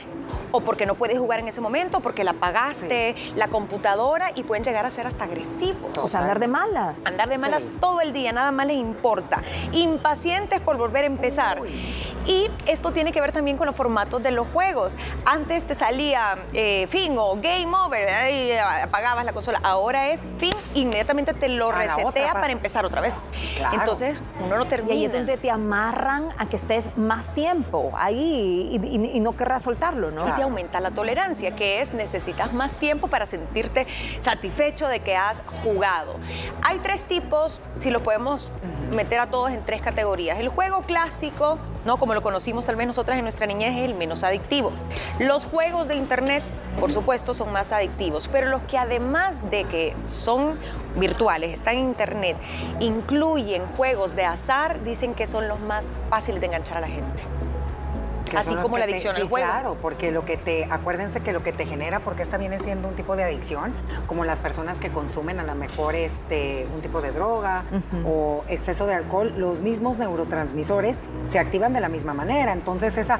o 0.51 0.61
porque 0.61 0.85
no 0.85 0.95
puedes 0.95 1.17
jugar 1.17 1.39
en 1.39 1.47
ese 1.47 1.61
momento, 1.61 2.01
porque 2.01 2.23
la 2.23 2.33
pagaste, 2.33 3.15
la 3.35 3.47
computadora 3.47 4.31
y 4.35 4.43
pueden 4.43 4.63
llegar 4.63 4.85
a 4.85 4.91
ser 4.91 5.07
hasta 5.07 5.23
agresivos. 5.23 5.97
O 5.97 6.07
sea, 6.07 6.21
andar 6.21 6.39
de 6.39 6.47
malas. 6.47 7.05
Andar 7.05 7.29
de 7.29 7.37
malas 7.37 7.69
todo 7.79 8.01
el 8.01 8.13
día, 8.13 8.31
nada 8.31 8.51
más 8.51 8.67
les 8.67 8.77
importa. 8.77 9.41
Impacientes 9.71 10.59
por 10.59 10.77
volver 10.77 11.03
a 11.03 11.07
empezar. 11.07 11.61
Y 12.27 12.49
esto 12.67 12.91
tiene 12.91 13.11
que 13.11 13.21
ver 13.21 13.31
también 13.31 13.57
con 13.57 13.65
los 13.65 13.75
formatos 13.75 14.21
de 14.21 14.31
los 14.31 14.47
juegos. 14.49 14.93
Antes 15.25 15.65
te 15.65 15.73
salía 15.73 16.37
eh, 16.53 16.87
fin 16.87 17.15
o 17.17 17.35
game 17.35 17.73
over, 17.85 18.31
y 18.31 18.51
apagabas 18.51 19.25
la 19.25 19.33
consola. 19.33 19.59
Ahora 19.63 20.09
es 20.09 20.21
fin, 20.37 20.53
inmediatamente 20.75 21.33
te 21.33 21.49
lo 21.49 21.71
resetea 21.71 22.33
para 22.33 22.51
empezar 22.51 22.85
otra 22.85 23.01
vez. 23.01 23.13
Entonces, 23.73 24.00
uno 24.39 24.57
no 24.57 24.65
termina. 24.65 24.95
Y 24.95 25.05
ahí 25.05 25.37
te 25.37 25.51
amarran 25.51 26.29
a 26.37 26.45
que 26.47 26.55
estés 26.55 26.97
más 26.97 27.33
tiempo 27.33 27.91
ahí 27.95 28.79
y, 28.81 29.19
no 29.19 29.33
querrás 29.33 29.63
soltarlo, 29.63 30.11
¿no? 30.11 30.27
Y 30.27 30.31
te 30.31 30.41
aumenta 30.41 30.79
la 30.79 30.91
tolerancia, 30.91 31.55
que 31.55 31.81
es 31.81 31.93
necesitas 31.93 32.53
más 32.53 32.77
tiempo 32.77 33.07
para 33.07 33.25
sentirte 33.25 33.87
satisfecho 34.19 34.87
de 34.87 34.99
que 35.01 35.15
has 35.15 35.43
jugado. 35.63 36.15
Hay 36.67 36.79
tres 36.79 37.03
tipos, 37.03 37.61
si 37.79 37.91
los 37.91 38.01
podemos 38.01 38.51
meter 38.91 39.19
a 39.19 39.27
todos 39.27 39.51
en 39.51 39.63
tres 39.63 39.81
categorías. 39.81 40.39
El 40.39 40.49
juego 40.49 40.81
clásico, 40.81 41.57
¿no? 41.85 41.97
Como 41.97 42.13
lo 42.13 42.21
conocimos 42.21 42.65
tal 42.65 42.75
vez 42.75 42.87
nosotras 42.87 43.17
en 43.17 43.23
nuestra 43.23 43.45
niñez, 43.47 43.75
es 43.77 43.85
el 43.85 43.95
menos 43.95 44.23
adictivo. 44.23 44.71
Los 45.19 45.45
juegos 45.45 45.87
de 45.87 45.95
internet, 45.95 46.43
por 46.79 46.91
supuesto, 46.91 47.33
son 47.33 47.51
más 47.51 47.71
adictivos, 47.71 48.27
pero 48.27 48.47
los 48.47 48.61
que 48.63 48.77
además 48.77 49.49
de 49.49 49.65
que 49.65 49.95
son 50.05 50.59
virtuales, 50.95 51.53
están 51.53 51.75
en 51.75 51.85
internet, 51.85 52.37
incluyen 52.79 53.65
juegos 53.77 54.15
de 54.15 54.25
azar, 54.25 54.83
dicen 54.83 55.13
que 55.13 55.27
son 55.27 55.47
los 55.47 55.59
más 55.59 55.91
fáciles 56.09 56.41
de 56.41 56.47
enganchar 56.47 56.77
a 56.77 56.81
la 56.81 56.87
gente. 56.87 57.23
Así 58.37 58.55
como 58.55 58.77
la 58.77 58.85
adicción 58.85 59.15
al 59.15 59.27
juego. 59.27 59.47
Claro, 59.47 59.77
porque 59.81 60.11
lo 60.11 60.25
que 60.25 60.37
te, 60.37 60.65
acuérdense 60.65 61.21
que 61.21 61.33
lo 61.33 61.43
que 61.43 61.51
te 61.51 61.65
genera, 61.65 61.99
porque 61.99 62.23
esta 62.23 62.37
viene 62.37 62.59
siendo 62.59 62.87
un 62.87 62.95
tipo 62.95 63.15
de 63.15 63.23
adicción, 63.23 63.73
como 64.07 64.25
las 64.25 64.39
personas 64.39 64.79
que 64.79 64.89
consumen 64.89 65.39
a 65.39 65.43
lo 65.43 65.55
mejor 65.55 65.95
este, 65.95 66.67
un 66.73 66.81
tipo 66.81 67.01
de 67.01 67.11
droga 67.11 67.63
o 68.05 68.43
exceso 68.47 68.85
de 68.85 68.95
alcohol, 68.95 69.33
los 69.37 69.61
mismos 69.61 69.97
neurotransmisores 69.97 70.97
se 71.27 71.39
activan 71.39 71.73
de 71.73 71.81
la 71.81 71.89
misma 71.89 72.13
manera. 72.13 72.53
Entonces 72.53 72.97
esa, 72.97 73.19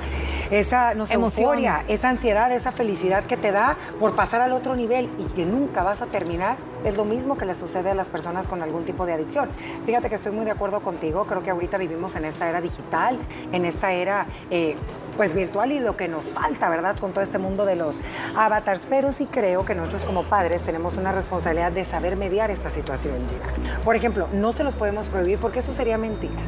esa 0.49 0.93
no 0.93 1.05
sé, 1.05 1.15
euforia, 1.15 1.83
esa 1.87 2.09
ansiedad, 2.09 2.51
esa 2.51 2.71
felicidad 2.71 3.23
que 3.23 3.37
te 3.37 3.51
da 3.51 3.75
por 3.99 4.15
pasar 4.15 4.41
al 4.41 4.51
otro 4.51 4.75
nivel 4.75 5.09
y 5.19 5.25
que 5.33 5.45
nunca 5.45 5.83
vas 5.83 6.01
a 6.01 6.05
terminar, 6.07 6.57
Es 6.83 6.97
lo 6.97 7.05
mismo 7.05 7.37
que 7.37 7.45
le 7.45 7.55
sucede 7.55 7.91
a 7.91 7.95
las 7.95 8.07
personas 8.07 8.47
con 8.47 8.61
algún 8.61 8.85
tipo 8.85 9.05
de 9.05 9.13
adicción. 9.13 9.49
Fíjate 9.85 10.09
que 10.09 10.15
estoy 10.15 10.31
muy 10.31 10.45
de 10.45 10.51
acuerdo 10.51 10.81
contigo, 10.81 11.25
creo 11.25 11.43
que 11.43 11.51
ahorita 11.51 11.77
vivimos 11.77 12.15
en 12.15 12.25
esta 12.25 12.49
era 12.49 12.61
digital, 12.61 13.17
en 13.51 13.65
esta 13.65 13.93
era 13.93 14.25
eh, 14.49 14.75
pues 15.17 15.33
virtual 15.33 15.71
y 15.71 15.79
lo 15.79 15.95
que 15.95 16.07
nos 16.07 16.33
falta, 16.33 16.69
¿verdad? 16.69 16.97
Con 16.97 17.11
todo 17.11 17.23
este 17.23 17.37
mundo 17.37 17.65
de 17.65 17.75
los 17.75 17.97
avatars, 18.35 18.87
pero 18.89 19.11
sí 19.11 19.27
creo 19.29 19.65
que 19.65 19.75
nosotros 19.75 20.05
como 20.05 20.23
padres 20.23 20.63
tenemos 20.63 20.97
una 20.97 21.11
responsabilidad 21.11 21.71
de 21.71 21.85
saber 21.85 22.17
mediar 22.17 22.49
esta 22.49 22.69
situación, 22.69 23.15
Gina. 23.27 23.79
Por 23.83 23.95
ejemplo, 23.95 24.27
no 24.33 24.53
se 24.53 24.63
los 24.63 24.75
podemos 24.75 25.07
prohibir 25.07 25.37
porque 25.37 25.59
eso 25.59 25.73
sería 25.73 25.97
mentira, 25.97 26.41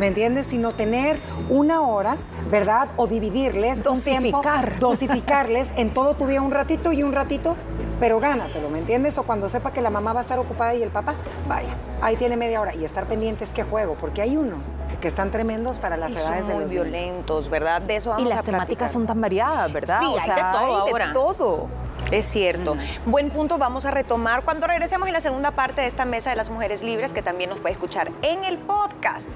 ¿me 0.00 0.08
entiendes? 0.08 0.46
Sino 0.46 0.72
tener 0.72 1.20
una 1.48 1.82
hora, 1.82 2.16
¿verdad? 2.50 2.88
O 2.96 3.06
dividirles 3.06 3.82
Dosificar. 3.82 4.16
un 4.16 4.30
tiempo, 4.64 4.80
dosificarles 4.80 5.70
en 5.76 5.90
todo 5.90 6.14
tu 6.14 6.26
día 6.26 6.42
un 6.42 6.50
ratito 6.50 6.92
y 6.92 7.02
un 7.02 7.12
ratito 7.12 7.56
pero 7.98 8.20
gánatelo, 8.20 8.68
¿me 8.68 8.78
entiendes? 8.78 9.16
O 9.18 9.22
cuando 9.22 9.48
sepa 9.48 9.70
que 9.70 9.80
la 9.80 9.90
mamá 9.90 10.12
va 10.12 10.20
a 10.20 10.22
estar 10.22 10.38
ocupada 10.38 10.74
y 10.74 10.82
el 10.82 10.90
papá, 10.90 11.14
vaya, 11.48 11.74
ahí 12.02 12.16
tiene 12.16 12.36
media 12.36 12.60
hora 12.60 12.74
y 12.74 12.84
estar 12.84 13.04
pendientes 13.06 13.50
qué 13.52 13.62
juego, 13.62 13.96
porque 14.00 14.22
hay 14.22 14.36
unos 14.36 14.66
que 15.00 15.08
están 15.08 15.30
tremendos 15.30 15.78
para 15.78 15.96
las 15.96 16.10
Y 16.10 16.14
edades 16.14 16.40
son 16.40 16.48
de 16.48 16.54
muy 16.54 16.62
los 16.62 16.70
violentos, 16.70 17.48
¿verdad? 17.50 17.82
De 17.82 17.96
eso 17.96 18.10
Y 18.10 18.12
vamos 18.12 18.28
las 18.30 18.38
a 18.38 18.42
temáticas 18.42 18.66
platicar. 18.66 18.88
son 18.88 19.06
tan 19.06 19.20
variadas, 19.20 19.72
¿verdad? 19.72 20.00
Sí, 20.00 20.06
hay 20.06 20.28
de 20.30 20.42
todo 20.52 20.84
hay 20.84 20.90
ahora. 20.90 21.06
De 21.08 21.12
todo. 21.12 21.66
Es 22.12 22.26
cierto. 22.26 22.76
Buen 23.04 23.30
punto, 23.30 23.58
vamos 23.58 23.84
a 23.84 23.90
retomar 23.90 24.44
cuando 24.44 24.68
regresemos 24.68 25.08
en 25.08 25.12
la 25.12 25.20
segunda 25.20 25.50
parte 25.50 25.80
de 25.80 25.88
esta 25.88 26.04
mesa 26.04 26.30
de 26.30 26.36
las 26.36 26.50
mujeres 26.50 26.84
libres, 26.84 27.12
que 27.12 27.20
también 27.20 27.50
nos 27.50 27.58
puede 27.58 27.72
escuchar 27.72 28.12
en 28.22 28.44
el 28.44 28.58
podcast. 28.58 29.28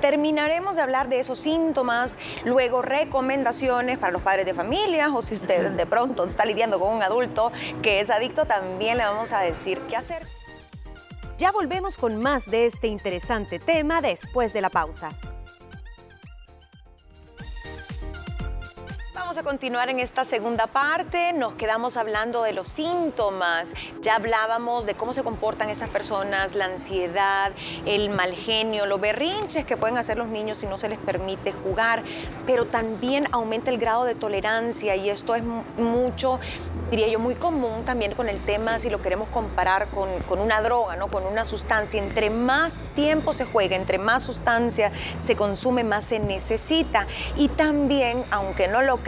Terminaremos 0.00 0.74
de 0.74 0.82
hablar 0.82 1.08
de 1.08 1.20
esos 1.20 1.38
síntomas, 1.38 2.18
luego 2.44 2.82
recomendaciones 2.82 3.98
para 3.98 4.10
los 4.10 4.22
padres 4.22 4.46
de 4.46 4.54
familia, 4.54 5.14
o 5.14 5.22
si 5.22 5.34
usted 5.34 5.70
de 5.70 5.86
pronto 5.86 6.24
está 6.24 6.44
lidiando 6.44 6.80
con 6.80 6.92
un 6.92 7.04
adulto 7.04 7.52
que 7.82 8.00
es 8.00 8.10
adicto, 8.10 8.46
también 8.46 8.98
le 8.98 9.04
vamos 9.04 9.30
a 9.30 9.40
decir 9.40 9.78
qué 9.88 9.96
hacer. 9.96 10.26
Ya 11.38 11.52
volvemos 11.52 11.96
con 11.96 12.16
más 12.16 12.50
de 12.50 12.66
este 12.66 12.88
interesante 12.88 13.60
tema 13.60 14.02
después 14.02 14.52
de 14.52 14.60
la 14.60 14.70
pausa. 14.70 15.10
Vamos 19.28 19.36
a 19.36 19.42
continuar 19.42 19.90
en 19.90 20.00
esta 20.00 20.24
segunda 20.24 20.68
parte. 20.68 21.34
Nos 21.34 21.52
quedamos 21.52 21.98
hablando 21.98 22.42
de 22.44 22.54
los 22.54 22.66
síntomas. 22.66 23.74
Ya 24.00 24.14
hablábamos 24.14 24.86
de 24.86 24.94
cómo 24.94 25.12
se 25.12 25.22
comportan 25.22 25.68
estas 25.68 25.90
personas, 25.90 26.54
la 26.54 26.64
ansiedad, 26.64 27.52
el 27.84 28.08
mal 28.08 28.32
genio, 28.32 28.86
los 28.86 28.98
berrinches 28.98 29.66
que 29.66 29.76
pueden 29.76 29.98
hacer 29.98 30.16
los 30.16 30.28
niños 30.28 30.56
si 30.56 30.66
no 30.66 30.78
se 30.78 30.88
les 30.88 30.98
permite 30.98 31.52
jugar, 31.52 32.04
pero 32.46 32.64
también 32.64 33.28
aumenta 33.30 33.70
el 33.70 33.76
grado 33.76 34.04
de 34.04 34.14
tolerancia 34.14 34.96
y 34.96 35.10
esto 35.10 35.34
es 35.34 35.44
mu- 35.44 35.62
mucho, 35.76 36.40
diría 36.90 37.08
yo, 37.08 37.18
muy 37.18 37.34
común 37.34 37.84
también 37.84 38.14
con 38.14 38.30
el 38.30 38.42
tema, 38.46 38.78
si 38.78 38.88
lo 38.88 39.02
queremos 39.02 39.28
comparar 39.28 39.88
con, 39.88 40.08
con 40.20 40.38
una 40.38 40.62
droga, 40.62 40.96
¿no? 40.96 41.08
con 41.08 41.26
una 41.26 41.44
sustancia. 41.44 42.02
Entre 42.02 42.30
más 42.30 42.78
tiempo 42.94 43.34
se 43.34 43.44
juega, 43.44 43.76
entre 43.76 43.98
más 43.98 44.22
sustancia 44.22 44.90
se 45.20 45.36
consume, 45.36 45.84
más 45.84 46.06
se 46.06 46.18
necesita. 46.18 47.06
Y 47.36 47.48
también, 47.48 48.24
aunque 48.30 48.68
no 48.68 48.80
lo 48.80 49.02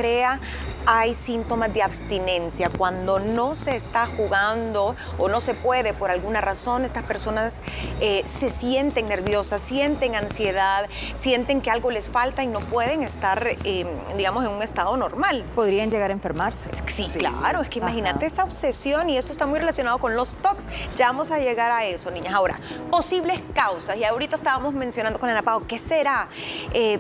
hay 0.86 1.14
síntomas 1.14 1.72
de 1.72 1.82
abstinencia. 1.82 2.70
Cuando 2.70 3.18
no 3.18 3.54
se 3.54 3.76
está 3.76 4.06
jugando 4.06 4.96
o 5.18 5.28
no 5.28 5.40
se 5.40 5.54
puede 5.54 5.92
por 5.92 6.10
alguna 6.10 6.40
razón, 6.40 6.84
estas 6.84 7.04
personas 7.04 7.62
eh, 8.00 8.24
se 8.26 8.50
sienten 8.50 9.08
nerviosas, 9.08 9.60
sienten 9.60 10.14
ansiedad, 10.14 10.88
sienten 11.16 11.60
que 11.60 11.70
algo 11.70 11.90
les 11.90 12.10
falta 12.10 12.42
y 12.42 12.46
no 12.46 12.60
pueden 12.60 13.02
estar, 13.02 13.46
eh, 13.64 13.86
digamos, 14.16 14.44
en 14.44 14.50
un 14.50 14.62
estado 14.62 14.96
normal. 14.96 15.44
Podrían 15.54 15.90
llegar 15.90 16.10
a 16.10 16.12
enfermarse. 16.12 16.70
Sí, 16.86 17.06
claro, 17.18 17.62
es 17.62 17.68
que 17.68 17.78
imagínate 17.78 18.26
esa 18.26 18.44
obsesión 18.44 19.08
y 19.10 19.16
esto 19.16 19.32
está 19.32 19.46
muy 19.46 19.58
relacionado 19.58 19.98
con 19.98 20.16
los 20.16 20.36
TOCs. 20.36 20.68
Ya 20.96 21.06
vamos 21.06 21.30
a 21.30 21.38
llegar 21.38 21.70
a 21.70 21.84
eso, 21.84 22.10
niñas. 22.10 22.34
Ahora, 22.34 22.58
posibles 22.90 23.42
causas, 23.54 23.96
y 23.96 24.04
ahorita 24.04 24.36
estábamos 24.36 24.74
mencionando 24.74 25.18
con 25.18 25.28
Ana 25.28 25.42
Pao, 25.42 25.66
¿qué 25.66 25.78
será? 25.78 26.28
Eh, 26.72 26.98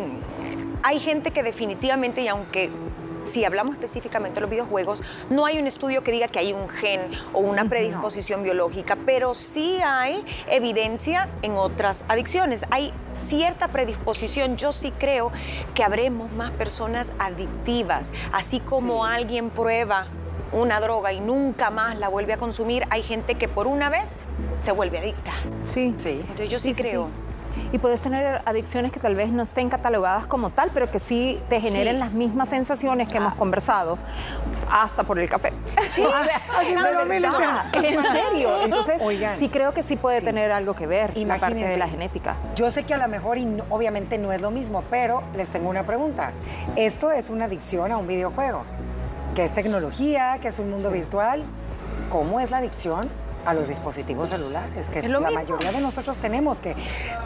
hay 0.82 1.00
gente 1.00 1.30
que 1.30 1.42
definitivamente, 1.42 2.22
y 2.22 2.28
aunque 2.28 2.70
si 3.24 3.44
hablamos 3.44 3.74
específicamente 3.74 4.36
de 4.36 4.40
los 4.42 4.50
videojuegos, 4.50 5.02
no 5.28 5.46
hay 5.46 5.58
un 5.58 5.66
estudio 5.66 6.02
que 6.02 6.12
diga 6.12 6.28
que 6.28 6.38
hay 6.38 6.52
un 6.52 6.68
gen 6.68 7.00
o 7.32 7.40
una 7.40 7.64
predisposición 7.64 8.42
biológica, 8.42 8.96
pero 9.06 9.34
sí 9.34 9.78
hay 9.84 10.24
evidencia 10.48 11.28
en 11.42 11.52
otras 11.52 12.04
adicciones. 12.08 12.64
Hay 12.70 12.92
cierta 13.12 13.68
predisposición. 13.68 14.56
Yo 14.56 14.72
sí 14.72 14.92
creo 14.98 15.32
que 15.74 15.82
habremos 15.82 16.32
más 16.32 16.50
personas 16.52 17.12
adictivas, 17.18 18.12
así 18.32 18.60
como 18.60 19.04
alguien 19.04 19.50
prueba 19.50 20.06
una 20.52 20.80
droga 20.80 21.12
y 21.12 21.20
nunca 21.20 21.70
más 21.70 21.96
la 21.96 22.08
vuelve 22.08 22.32
a 22.32 22.36
consumir, 22.36 22.84
hay 22.90 23.02
gente 23.02 23.36
que 23.36 23.48
por 23.48 23.66
una 23.66 23.88
vez 23.88 24.16
se 24.58 24.72
vuelve 24.72 24.98
adicta. 24.98 25.32
Sí. 25.64 25.94
Sí. 25.96 26.20
Entonces 26.22 26.50
yo 26.50 26.58
sí, 26.58 26.74
creo. 26.74 27.08
Y 27.72 27.78
puedes 27.78 28.00
tener 28.00 28.42
adicciones 28.46 28.92
que 28.92 28.98
tal 28.98 29.14
vez 29.14 29.30
no 29.30 29.42
estén 29.44 29.70
catalogadas 29.70 30.26
como 30.26 30.50
tal, 30.50 30.70
pero 30.74 30.90
que 30.90 30.98
sí 30.98 31.40
te 31.48 31.60
generen 31.60 31.94
Sí. 31.94 32.00
las 32.00 32.12
mismas 32.12 32.48
sensaciones 32.48 33.08
que 33.08 33.18
hemos 33.18 33.34
conversado, 33.36 33.96
hasta 34.72 35.04
por 35.04 35.18
el 35.20 35.28
café. 35.28 35.52
Sí. 35.92 36.02
O 36.10 36.10
sea, 36.10 37.04
Mili, 37.04 37.26
en 37.86 38.02
serio. 38.02 38.62
Entonces, 38.64 39.00
Oigan. 39.02 39.36
sí 39.38 39.48
creo 39.48 39.72
que 39.72 39.82
sí 39.82 39.96
puede 39.96 40.20
tener 40.20 40.50
algo 40.52 40.74
que 40.74 40.86
ver 40.86 41.16
la 41.16 41.38
parte 41.38 41.54
de 41.64 41.76
la 41.76 41.88
genética. 41.88 42.34
Yo 42.56 42.70
sé 42.70 42.82
que 42.84 42.94
a 42.94 42.98
lo 42.98 43.08
mejor 43.08 43.38
y 43.38 43.44
no- 43.44 43.64
obviamente 43.70 44.18
no 44.18 44.32
es 44.32 44.40
lo 44.42 44.50
mismo, 44.50 44.82
pero 44.90 45.22
les 45.36 45.48
tengo 45.48 45.68
una 45.70 45.84
pregunta. 45.84 46.32
Esto 46.76 47.10
es 47.12 47.30
una 47.30 47.44
adicción 47.46 47.92
a 47.92 47.96
un 47.98 48.06
videojuego, 48.06 48.64
que 49.34 49.44
es 49.44 49.52
tecnología, 49.54 50.38
que 50.40 50.48
es 50.48 50.58
un 50.58 50.70
mundo 50.70 50.90
virtual. 50.90 51.44
¿Cómo 52.10 52.40
es 52.40 52.50
la 52.50 52.58
adicción 52.58 53.08
a 53.44 53.54
los 53.54 53.68
dispositivos 53.68 54.28
celulares? 54.30 54.90
Que 54.90 55.02
la 55.02 55.20
mismo. 55.20 55.34
mayoría 55.34 55.72
de 55.72 55.80
nosotros 55.80 56.16
tenemos, 56.18 56.60
que 56.60 56.74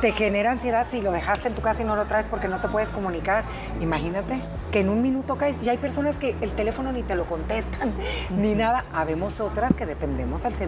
te 0.01 0.13
genera 0.13 0.53
ansiedad 0.53 0.87
si 0.91 1.03
lo 1.03 1.13
dejaste 1.13 1.49
en 1.49 1.55
tu 1.55 1.63
casa 1.63 1.83
y 1.83 1.85
no 1.85 1.97
lo 1.97 2.07
traes 2.07 2.27
porque 2.27 2.49
no 2.49 2.61
te 2.61 2.69
puedes 2.69 2.91
comunicar. 2.91 3.45
Imagínate 3.81 4.39
que 4.73 4.81
en 4.81 4.89
un 4.89 5.03
minuto 5.03 5.37
caes. 5.37 5.61
Ya 5.61 5.73
hay 5.73 5.79
personas 5.79 6.17
que 6.17 6.35
el 6.41 6.53
teléfono 6.53 6.93
ni 6.93 7.03
te 7.03 7.15
lo 7.15 7.27
contestan, 7.27 7.93
ni 8.31 8.55
nada. 8.55 8.85
Habemos 8.93 9.41
otras 9.41 9.75
que 9.75 9.87
dependemos 9.87 10.45
al 10.45 10.55
100% 10.55 10.61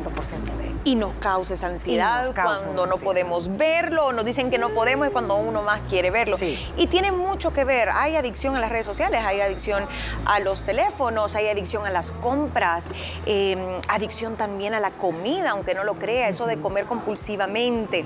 de 0.59 0.69
él. 0.69 0.81
Y 0.85 0.95
nos 0.95 1.12
causa 1.15 1.55
esa 1.55 1.67
ansiedad 1.69 2.25
nos 2.25 2.35
causa 2.35 2.65
cuando 2.65 2.71
una 2.71 2.76
no 2.76 2.95
ansiedad. 2.95 3.05
podemos 3.05 3.57
verlo, 3.57 4.07
o 4.07 4.12
nos 4.12 4.25
dicen 4.25 4.50
que 4.50 4.59
no 4.59 4.71
podemos 4.71 5.09
y 5.09 5.11
cuando 5.11 5.37
uno 5.37 5.62
más 5.62 5.81
quiere 5.88 6.11
verlo. 6.11 6.37
Sí. 6.37 6.59
Y 6.76 6.87
tiene 6.87 7.12
mucho 7.12 7.53
que 7.53 7.65
ver. 7.65 7.88
Hay 7.91 8.17
adicción 8.17 8.57
a 8.57 8.61
las 8.61 8.71
redes 8.71 8.87
sociales, 8.87 9.23
hay 9.25 9.41
adicción 9.41 9.87
a 10.25 10.38
los 10.41 10.65
teléfonos, 10.65 11.35
hay 11.35 11.49
adicción 11.49 11.87
a 11.87 11.91
las 11.91 12.11
compras, 12.11 12.87
eh, 13.26 13.57
adicción 13.88 14.37
también 14.37 14.75
a 14.75 14.81
la 14.81 14.91
comida, 14.93 15.36
aunque 15.45 15.75
no 15.75 15.85
lo 15.85 15.95
crea, 15.95 16.28
eso 16.28 16.47
de 16.47 16.57
comer 16.57 16.85
compulsivamente. 16.87 18.05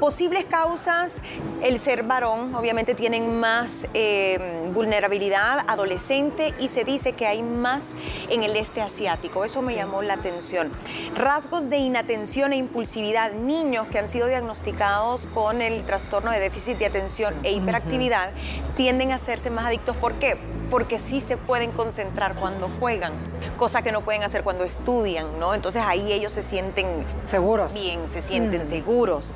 Posibles 0.00 0.44
causas, 0.44 1.18
el 1.62 1.78
ser 1.78 2.02
varón, 2.02 2.54
obviamente 2.54 2.94
tienen 2.94 3.38
más 3.38 3.86
eh, 3.94 4.70
vulnerabilidad 4.74 5.64
adolescente 5.66 6.54
y 6.58 6.68
se 6.68 6.84
dice 6.84 7.12
que 7.12 7.26
hay 7.26 7.42
más 7.42 7.92
en 8.28 8.42
el 8.42 8.56
este 8.56 8.80
asiático. 8.80 9.44
Eso 9.44 9.62
me 9.62 9.74
llamó 9.74 10.02
la 10.02 10.14
atención. 10.14 10.72
Rasgos 11.14 11.70
de 11.70 11.78
inatención 11.78 12.52
e 12.52 12.56
impulsividad, 12.56 13.32
niños 13.32 13.86
que 13.88 13.98
han 13.98 14.08
sido 14.08 14.26
diagnosticados 14.26 15.26
con 15.28 15.62
el 15.62 15.84
trastorno 15.84 16.30
de 16.30 16.40
déficit 16.40 16.78
de 16.78 16.86
atención 16.86 17.34
e 17.42 17.52
hiperactividad 17.52 18.30
tienden 18.76 19.12
a 19.12 19.16
hacerse 19.16 19.50
más 19.50 19.66
adictos. 19.66 19.96
¿Por 19.96 20.14
qué? 20.14 20.36
Porque 20.70 20.98
sí 20.98 21.20
se 21.20 21.36
pueden 21.36 21.70
concentrar 21.70 22.34
cuando 22.34 22.68
juegan, 22.80 23.12
cosa 23.56 23.82
que 23.82 23.92
no 23.92 24.00
pueden 24.00 24.22
hacer 24.22 24.42
cuando 24.42 24.64
estudian, 24.64 25.38
¿no? 25.38 25.54
Entonces 25.54 25.82
ahí 25.86 26.12
ellos 26.12 26.32
se 26.32 26.42
sienten 26.42 26.86
Seguros. 27.26 27.72
bien, 27.72 28.08
se 28.08 28.20
sienten 28.20 28.66
seguros. 28.66 29.34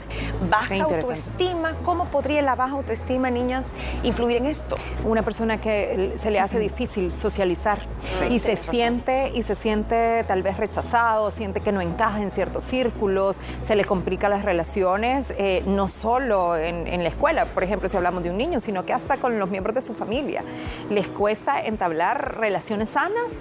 Baja 0.49 0.75
autoestima, 0.83 1.75
¿cómo 1.85 2.07
podría 2.07 2.43
la 2.43 2.55
baja 2.57 2.75
autoestima, 2.75 3.31
niñas, 3.31 3.73
influir 4.03 4.39
en 4.39 4.47
esto? 4.47 4.77
una 5.05 5.23
persona 5.23 5.61
que 5.61 6.13
se 6.17 6.31
le 6.31 6.41
hace 6.41 6.59
difícil 6.59 7.11
socializar 7.13 7.81
Sí, 8.15 8.27
y 8.27 8.39
se 8.39 8.55
razón. 8.57 8.71
siente 8.75 9.33
y 9.35 9.43
se 9.43 9.55
siente 9.55 10.25
tal 10.27 10.43
vez 10.43 10.57
rechazado, 10.57 11.31
siente 11.31 11.61
que 11.61 11.73
no 11.73 11.81
encaja 11.81 12.21
en 12.23 12.31
ciertos 12.31 12.65
círculos, 12.65 13.41
se 13.63 13.77
le 13.77 13.85
complica 13.85 14.29
las 14.29 14.45
relaciones, 14.45 15.33
eh, 15.39 15.63
no 15.67 15.89
solo 15.89 16.57
en, 16.57 16.87
en 16.87 17.03
la 17.03 17.09
escuela, 17.09 17.47
por 17.47 17.65
ejemplo, 17.65 17.89
si 17.89 17.97
hablamos 17.97 18.23
de 18.23 18.31
un 18.31 18.37
niño, 18.37 18.61
sino 18.61 18.85
que 18.85 18.93
hasta 18.93 19.17
con 19.17 19.39
los 19.39 19.49
miembros 19.51 19.75
de 19.75 19.83
su 19.83 19.95
familia. 19.95 20.43
Les 20.91 21.09
cuesta 21.25 21.61
entablar 21.61 22.39
relaciones 22.39 22.89
sanas. 22.89 23.39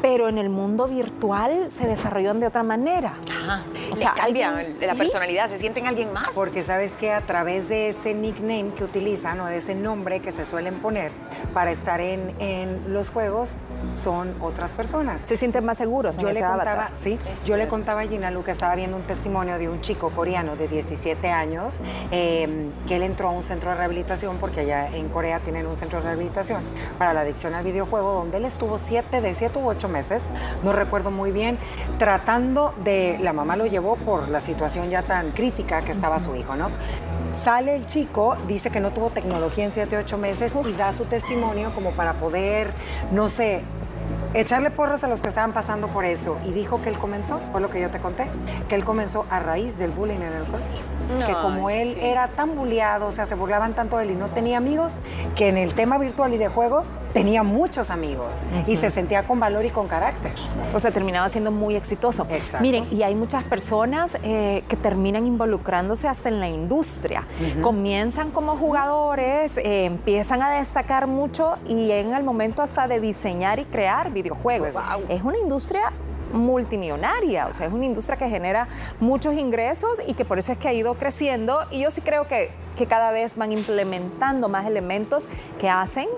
Pero 0.00 0.28
en 0.30 0.38
el 0.38 0.48
mundo 0.48 0.88
virtual 0.88 1.68
se 1.70 1.86
desarrollan 1.86 2.40
de 2.40 2.46
otra 2.46 2.62
manera. 2.64 3.12
Ajá. 3.30 3.62
O 3.92 3.96
sea, 3.96 4.14
sea, 4.14 4.24
cambia 4.24 4.48
alguien- 4.48 4.76
la 4.80 4.94
¿sí? 4.94 4.98
personalidad, 4.98 5.48
se 5.48 5.58
sienten 5.58 5.86
alguien 5.86 6.10
más. 6.12 6.30
Porque 6.34 6.62
sabes 6.62 6.94
que 6.94 7.12
a 7.12 7.20
través 7.20 7.68
de 7.68 7.90
ese 7.90 8.14
nickname 8.14 8.70
que 8.76 8.82
utilizan 8.82 9.38
o 9.40 9.46
de 9.46 9.58
ese 9.58 9.74
nombre 9.76 10.18
que 10.20 10.32
se 10.32 10.44
suelen 10.46 10.76
poner 10.80 11.12
para 11.54 11.70
estar 11.70 12.00
en, 12.00 12.34
en 12.40 12.92
los 12.94 13.10
juegos, 13.10 13.50
son 13.92 14.34
otras 14.40 14.72
personas. 14.72 15.20
Se 15.24 15.36
sienten 15.36 15.64
más 15.64 15.78
seguros 15.78 16.16
en 16.16 16.22
Yo 16.22 16.26
le 16.28 16.32
ese 16.32 16.40
contaba, 16.42 16.72
avatar. 16.72 16.90
sí, 17.00 17.18
yo 17.44 17.56
le 17.56 17.68
contaba 17.68 18.02
a 18.02 18.06
Gina 18.06 18.30
Lu 18.30 18.42
que 18.42 18.50
estaba 18.50 18.74
viendo 18.74 18.96
un 18.96 19.02
testimonio 19.04 19.58
de 19.58 19.68
un 19.68 19.80
chico 19.80 20.10
coreano 20.10 20.56
de 20.56 20.68
17 20.68 21.30
años 21.30 21.80
eh, 22.10 22.70
que 22.86 22.96
él 22.96 23.02
entró 23.02 23.28
a 23.28 23.32
un 23.32 23.42
centro 23.42 23.70
de 23.70 23.76
rehabilitación 23.76 24.36
porque 24.38 24.60
allá 24.60 24.88
en 24.88 25.08
Corea 25.08 25.40
tienen 25.40 25.66
un 25.66 25.76
centro 25.76 25.98
de 26.00 26.04
rehabilitación 26.06 26.62
para 26.98 27.12
la 27.12 27.20
adicción 27.20 27.54
al 27.54 27.64
videojuego 27.64 28.12
donde 28.14 28.38
él 28.38 28.44
estuvo 28.44 28.78
siete 28.78 29.20
de 29.20 29.34
siete 29.34 29.58
u 29.58 29.68
ocho 29.68 29.88
meses, 29.88 30.22
no 30.62 30.72
recuerdo 30.72 31.10
muy 31.10 31.30
bien, 31.32 31.58
tratando 31.98 32.74
de 32.84 33.18
la 33.20 33.32
mamá 33.32 33.56
lo 33.56 33.66
llevó 33.66 33.96
por 33.96 34.28
la 34.28 34.40
situación 34.40 34.90
ya 34.90 35.02
tan 35.02 35.30
crítica 35.32 35.82
que 35.82 35.92
estaba 35.92 36.20
su 36.20 36.34
hijo, 36.36 36.56
¿no? 36.56 36.70
Sale 37.32 37.74
el 37.74 37.86
chico, 37.86 38.36
dice 38.46 38.70
que 38.70 38.78
no 38.78 38.90
tuvo 38.90 39.10
tecnología 39.10 39.64
en 39.64 39.72
7, 39.72 39.96
8 39.96 40.18
meses 40.18 40.52
y 40.68 40.72
da 40.74 40.92
su 40.92 41.06
testimonio 41.06 41.74
como 41.74 41.92
para 41.92 42.12
poder, 42.14 42.70
no 43.10 43.28
sé, 43.28 43.62
echarle 44.34 44.70
porras 44.70 45.04
a 45.04 45.08
los 45.08 45.20
que 45.20 45.28
estaban 45.28 45.52
pasando 45.52 45.88
por 45.88 46.04
eso. 46.04 46.38
Y 46.46 46.52
dijo 46.52 46.82
que 46.82 46.88
él 46.88 46.98
comenzó, 46.98 47.40
fue 47.50 47.60
lo 47.60 47.70
que 47.70 47.80
yo 47.80 47.90
te 47.90 47.98
conté, 47.98 48.26
que 48.68 48.74
él 48.74 48.84
comenzó 48.84 49.26
a 49.30 49.40
raíz 49.40 49.78
del 49.78 49.90
bullying 49.90 50.16
en 50.16 50.32
el 50.32 50.44
colegio. 50.44 51.26
que 51.26 51.32
como 51.32 51.68
él 51.68 51.98
era 52.00 52.28
tan 52.28 52.56
bulleado, 52.56 53.06
o 53.06 53.12
sea, 53.12 53.26
se 53.26 53.34
burlaban 53.34 53.74
tanto 53.74 53.98
de 53.98 54.04
él 54.04 54.10
y 54.12 54.14
no 54.14 54.28
tenía 54.28 54.56
amigos, 54.56 54.92
que 55.34 55.48
en 55.48 55.58
el 55.58 55.74
tema 55.74 55.98
virtual 55.98 56.32
y 56.32 56.38
de 56.38 56.48
juegos 56.48 56.88
tenía 57.12 57.42
muchos 57.42 57.90
amigos 57.90 58.46
y 58.66 58.76
se 58.76 58.88
sentía 58.88 59.24
con 59.24 59.38
valor 59.38 59.64
y 59.64 59.70
con 59.70 59.88
carácter. 59.88 60.32
O 60.74 60.80
sea, 60.80 60.90
terminaba 60.90 61.28
siendo 61.28 61.50
muy 61.50 61.76
exitoso. 61.76 62.26
Exacto. 62.30 62.60
Miren, 62.60 62.86
y 62.90 63.02
hay 63.02 63.14
muchas 63.14 63.44
personas 63.44 64.16
eh, 64.22 64.64
que 64.68 64.76
terminan 64.76 65.26
involucrándose 65.26 66.08
hasta 66.08 66.28
en 66.28 66.40
la 66.40 66.48
industria. 66.48 67.26
Comienzan 67.60 68.30
como 68.30 68.56
jugadores, 68.56 69.56
eh, 69.58 69.84
empiezan 69.84 70.42
a 70.42 70.50
destacar 70.50 71.06
mucho 71.06 71.58
y 71.68 71.90
en 71.90 72.14
el 72.14 72.24
momento 72.24 72.62
hasta 72.62 72.88
de 72.88 73.00
diseñar 73.00 73.58
y 73.58 73.64
crear 73.64 74.10
videojuegos. 74.22 74.76
Es 75.08 75.22
una 75.22 75.38
industria 75.38 75.92
multimillonaria, 76.32 77.46
o 77.46 77.52
sea, 77.52 77.66
es 77.66 77.72
una 77.72 77.84
industria 77.84 78.16
que 78.16 78.28
genera 78.28 78.68
muchos 79.00 79.34
ingresos 79.34 80.00
y 80.06 80.14
que 80.14 80.24
por 80.24 80.38
eso 80.38 80.52
es 80.52 80.58
que 80.58 80.68
ha 80.68 80.72
ido 80.72 80.94
creciendo 80.94 81.58
y 81.70 81.80
yo 81.80 81.90
sí 81.90 82.00
creo 82.00 82.26
que, 82.26 82.50
que 82.76 82.86
cada 82.86 83.10
vez 83.10 83.36
van 83.36 83.52
implementando 83.52 84.48
más 84.48 84.66
elementos 84.66 85.28
que 85.60 85.68
hacen 85.68 86.08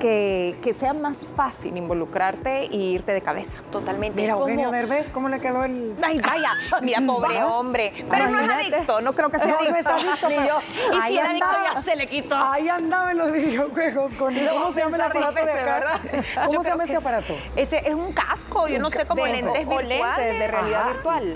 que, 0.00 0.56
que 0.62 0.74
sea 0.74 0.92
más 0.92 1.28
fácil 1.36 1.76
involucrarte 1.76 2.64
e 2.64 2.76
irte 2.76 3.12
de 3.12 3.20
cabeza. 3.22 3.62
Totalmente. 3.70 4.20
Mira, 4.20 4.32
Eugenio 4.32 4.72
Derbez, 4.72 5.10
¿cómo 5.10 5.28
le 5.28 5.38
quedó 5.38 5.62
el...? 5.62 5.94
Ay, 6.02 6.18
vaya, 6.18 6.54
mira, 6.82 7.00
pobre 7.06 7.44
hombre. 7.44 7.92
Pero 8.10 8.28
no 8.28 8.40
es 8.40 8.50
adicto, 8.50 9.00
no 9.00 9.12
creo 9.12 9.30
que 9.30 9.38
sea 9.38 9.46
No, 9.50 9.52
no 9.52 9.60
adicto. 9.60 9.78
es 9.78 9.86
adicto, 9.86 10.28
pero 10.28 10.44
yo. 10.44 10.58
Y 10.92 10.96
ahí 11.00 11.12
si 11.12 11.18
era 11.18 11.30
adicto 11.30 11.56
ya 11.72 11.80
se 11.80 11.96
le 11.96 12.06
quitó. 12.08 12.36
Ahí 12.36 12.68
andaba 12.68 13.12
en 13.12 13.18
los 13.18 13.30
videojuegos 13.32 14.14
con... 14.14 14.34
¿Cómo 14.34 14.72
se 14.72 14.80
llama 14.80 14.96
el 14.96 15.02
aparato 15.02 15.34
de 15.44 15.52
acá? 15.52 15.74
¿verdad? 15.78 16.00
Yo 16.50 16.50
¿Cómo 16.50 16.62
se 16.62 16.68
llama 16.70 16.84
este 16.84 16.96
aparato? 16.96 17.36
Ese 17.54 17.88
es 17.88 17.94
un 17.94 18.12
casco, 18.12 18.66
yo 18.66 18.78
no 18.80 18.90
sé, 18.90 19.06
como 19.06 19.26
lentes 19.26 19.52
virtuales. 19.52 20.00
lentes 20.00 20.38
de 20.38 20.48
realidad 20.48 20.80
Ajá. 20.80 20.92
virtual. 20.92 21.34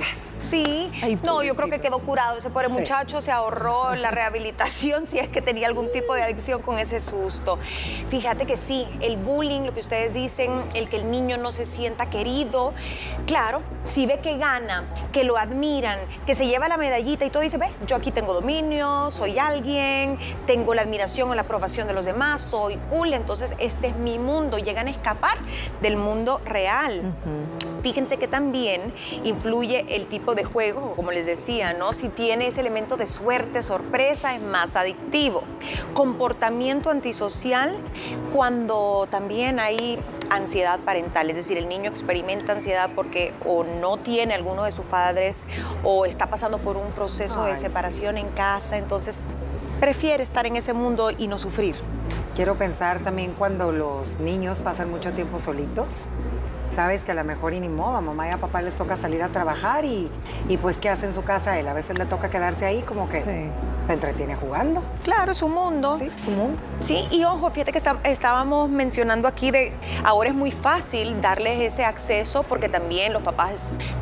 Sí, 0.50 0.90
Ay, 1.02 1.18
no, 1.22 1.42
yo 1.42 1.54
creo 1.54 1.68
que 1.70 1.80
quedó 1.80 1.98
curado. 1.98 2.38
Ese 2.38 2.50
pobre 2.50 2.68
Sí. 2.68 2.74
muchacho 2.74 3.20
se 3.20 3.32
ahorró 3.32 3.94
la 3.94 4.10
rehabilitación 4.10 5.06
si 5.10 5.18
es 5.18 5.28
que 5.28 5.42
tenía 5.42 5.66
algún 5.66 5.90
tipo 5.92 6.14
de 6.14 6.22
adicción 6.22 6.62
con 6.62 6.78
ese 6.78 7.00
susto. 7.00 7.58
Fíjate 8.10 8.46
que 8.46 8.56
sí, 8.56 8.86
el 9.00 9.16
bullying, 9.16 9.62
lo 9.62 9.74
que 9.74 9.80
ustedes 9.80 10.12
dicen, 10.14 10.50
el 10.74 10.88
que 10.88 10.96
el 10.96 11.10
niño 11.10 11.36
no 11.38 11.52
se 11.52 11.66
sienta 11.66 12.10
querido, 12.10 12.72
claro, 13.26 13.62
si 13.84 14.06
ve 14.06 14.20
que 14.20 14.36
gana, 14.38 14.84
que 15.12 15.24
lo 15.24 15.36
admiran, 15.36 15.98
que 16.26 16.34
se 16.34 16.46
lleva 16.46 16.68
la 16.68 16.76
medallita 16.76 17.24
y 17.24 17.30
todo 17.30 17.42
dice, 17.42 17.58
ve, 17.58 17.68
yo 17.86 17.96
aquí 17.96 18.10
tengo 18.10 18.32
dominio, 18.34 19.10
soy 19.10 19.38
alguien, 19.38 20.18
tengo 20.46 20.74
la 20.74 20.82
admiración 20.82 21.30
o 21.30 21.34
la 21.34 21.42
aprobación 21.42 21.86
de 21.86 21.94
los 21.94 22.04
demás, 22.04 22.42
soy 22.42 22.76
cool, 22.90 23.12
entonces 23.14 23.54
este 23.58 23.88
es 23.88 23.96
mi 23.96 24.18
mundo. 24.18 24.58
Llegan 24.58 24.86
a 24.86 24.90
escapar 24.90 25.38
del 25.80 25.96
mundo 25.96 26.40
real. 26.44 27.02
Fíjense 27.84 28.16
que 28.16 28.26
también 28.26 28.94
influye 29.24 29.84
el 29.94 30.06
tipo 30.06 30.34
de 30.34 30.42
juego, 30.42 30.94
como 30.96 31.12
les 31.12 31.26
decía, 31.26 31.74
¿no? 31.74 31.92
Si 31.92 32.08
tiene 32.08 32.46
ese 32.46 32.62
elemento 32.62 32.96
de 32.96 33.04
suerte, 33.04 33.62
sorpresa, 33.62 34.34
es 34.34 34.40
más 34.40 34.74
adictivo. 34.74 35.42
Comportamiento 35.92 36.88
antisocial 36.88 37.76
cuando 38.32 39.06
también 39.10 39.60
hay 39.60 39.98
ansiedad 40.30 40.80
parental, 40.80 41.28
es 41.28 41.36
decir, 41.36 41.58
el 41.58 41.68
niño 41.68 41.90
experimenta 41.90 42.52
ansiedad 42.52 42.88
porque 42.94 43.34
o 43.44 43.64
no 43.64 43.98
tiene 43.98 44.32
alguno 44.32 44.64
de 44.64 44.72
sus 44.72 44.86
padres 44.86 45.46
o 45.82 46.06
está 46.06 46.30
pasando 46.30 46.56
por 46.56 46.78
un 46.78 46.90
proceso 46.92 47.44
de 47.44 47.54
sí. 47.54 47.60
separación 47.60 48.16
en 48.16 48.28
casa, 48.28 48.78
entonces 48.78 49.24
prefiere 49.78 50.22
estar 50.22 50.46
en 50.46 50.56
ese 50.56 50.72
mundo 50.72 51.10
y 51.10 51.28
no 51.28 51.38
sufrir. 51.38 51.76
Quiero 52.34 52.54
pensar 52.54 53.00
también 53.00 53.34
cuando 53.38 53.72
los 53.72 54.18
niños 54.20 54.62
pasan 54.62 54.90
mucho 54.90 55.12
tiempo 55.12 55.38
solitos. 55.38 56.06
Sabes 56.70 57.04
que 57.04 57.12
a 57.12 57.14
lo 57.14 57.22
mejor 57.24 57.52
y 57.54 57.60
ni 57.60 57.68
modo, 57.68 57.96
a 57.96 58.00
mamá 58.00 58.28
y 58.28 58.30
a 58.32 58.36
papá 58.38 58.60
les 58.62 58.74
toca 58.74 58.96
salir 58.96 59.22
a 59.22 59.28
trabajar 59.28 59.84
y, 59.84 60.10
y 60.48 60.56
pues 60.56 60.76
¿qué 60.78 60.88
hace 60.90 61.06
en 61.06 61.14
su 61.14 61.22
casa 61.22 61.58
él? 61.58 61.68
A 61.68 61.72
veces 61.72 61.98
le 61.98 62.04
toca 62.06 62.30
quedarse 62.30 62.64
ahí 62.66 62.82
como 62.82 63.08
que 63.08 63.22
Sí. 63.22 63.50
se 63.86 63.92
entretiene 63.92 64.34
jugando. 64.34 64.82
Claro, 65.04 65.30
es 65.32 65.42
un 65.42 65.52
mundo. 65.52 65.96
Sí, 65.98 66.10
su 66.22 66.30
mundo. 66.30 66.60
Sí, 66.80 67.06
y 67.12 67.22
ojo, 67.24 67.50
fíjate 67.50 67.70
que 67.70 67.78
está- 67.78 67.98
estábamos 68.04 68.68
mencionando 68.70 69.28
aquí 69.28 69.50
de 69.52 69.72
ahora 70.04 70.30
es 70.30 70.34
muy 70.34 70.50
fácil 70.50 71.20
darles 71.20 71.60
ese 71.60 71.84
acceso 71.84 72.42
porque 72.42 72.68
también 72.68 73.12
los 73.12 73.22
papás 73.22 73.52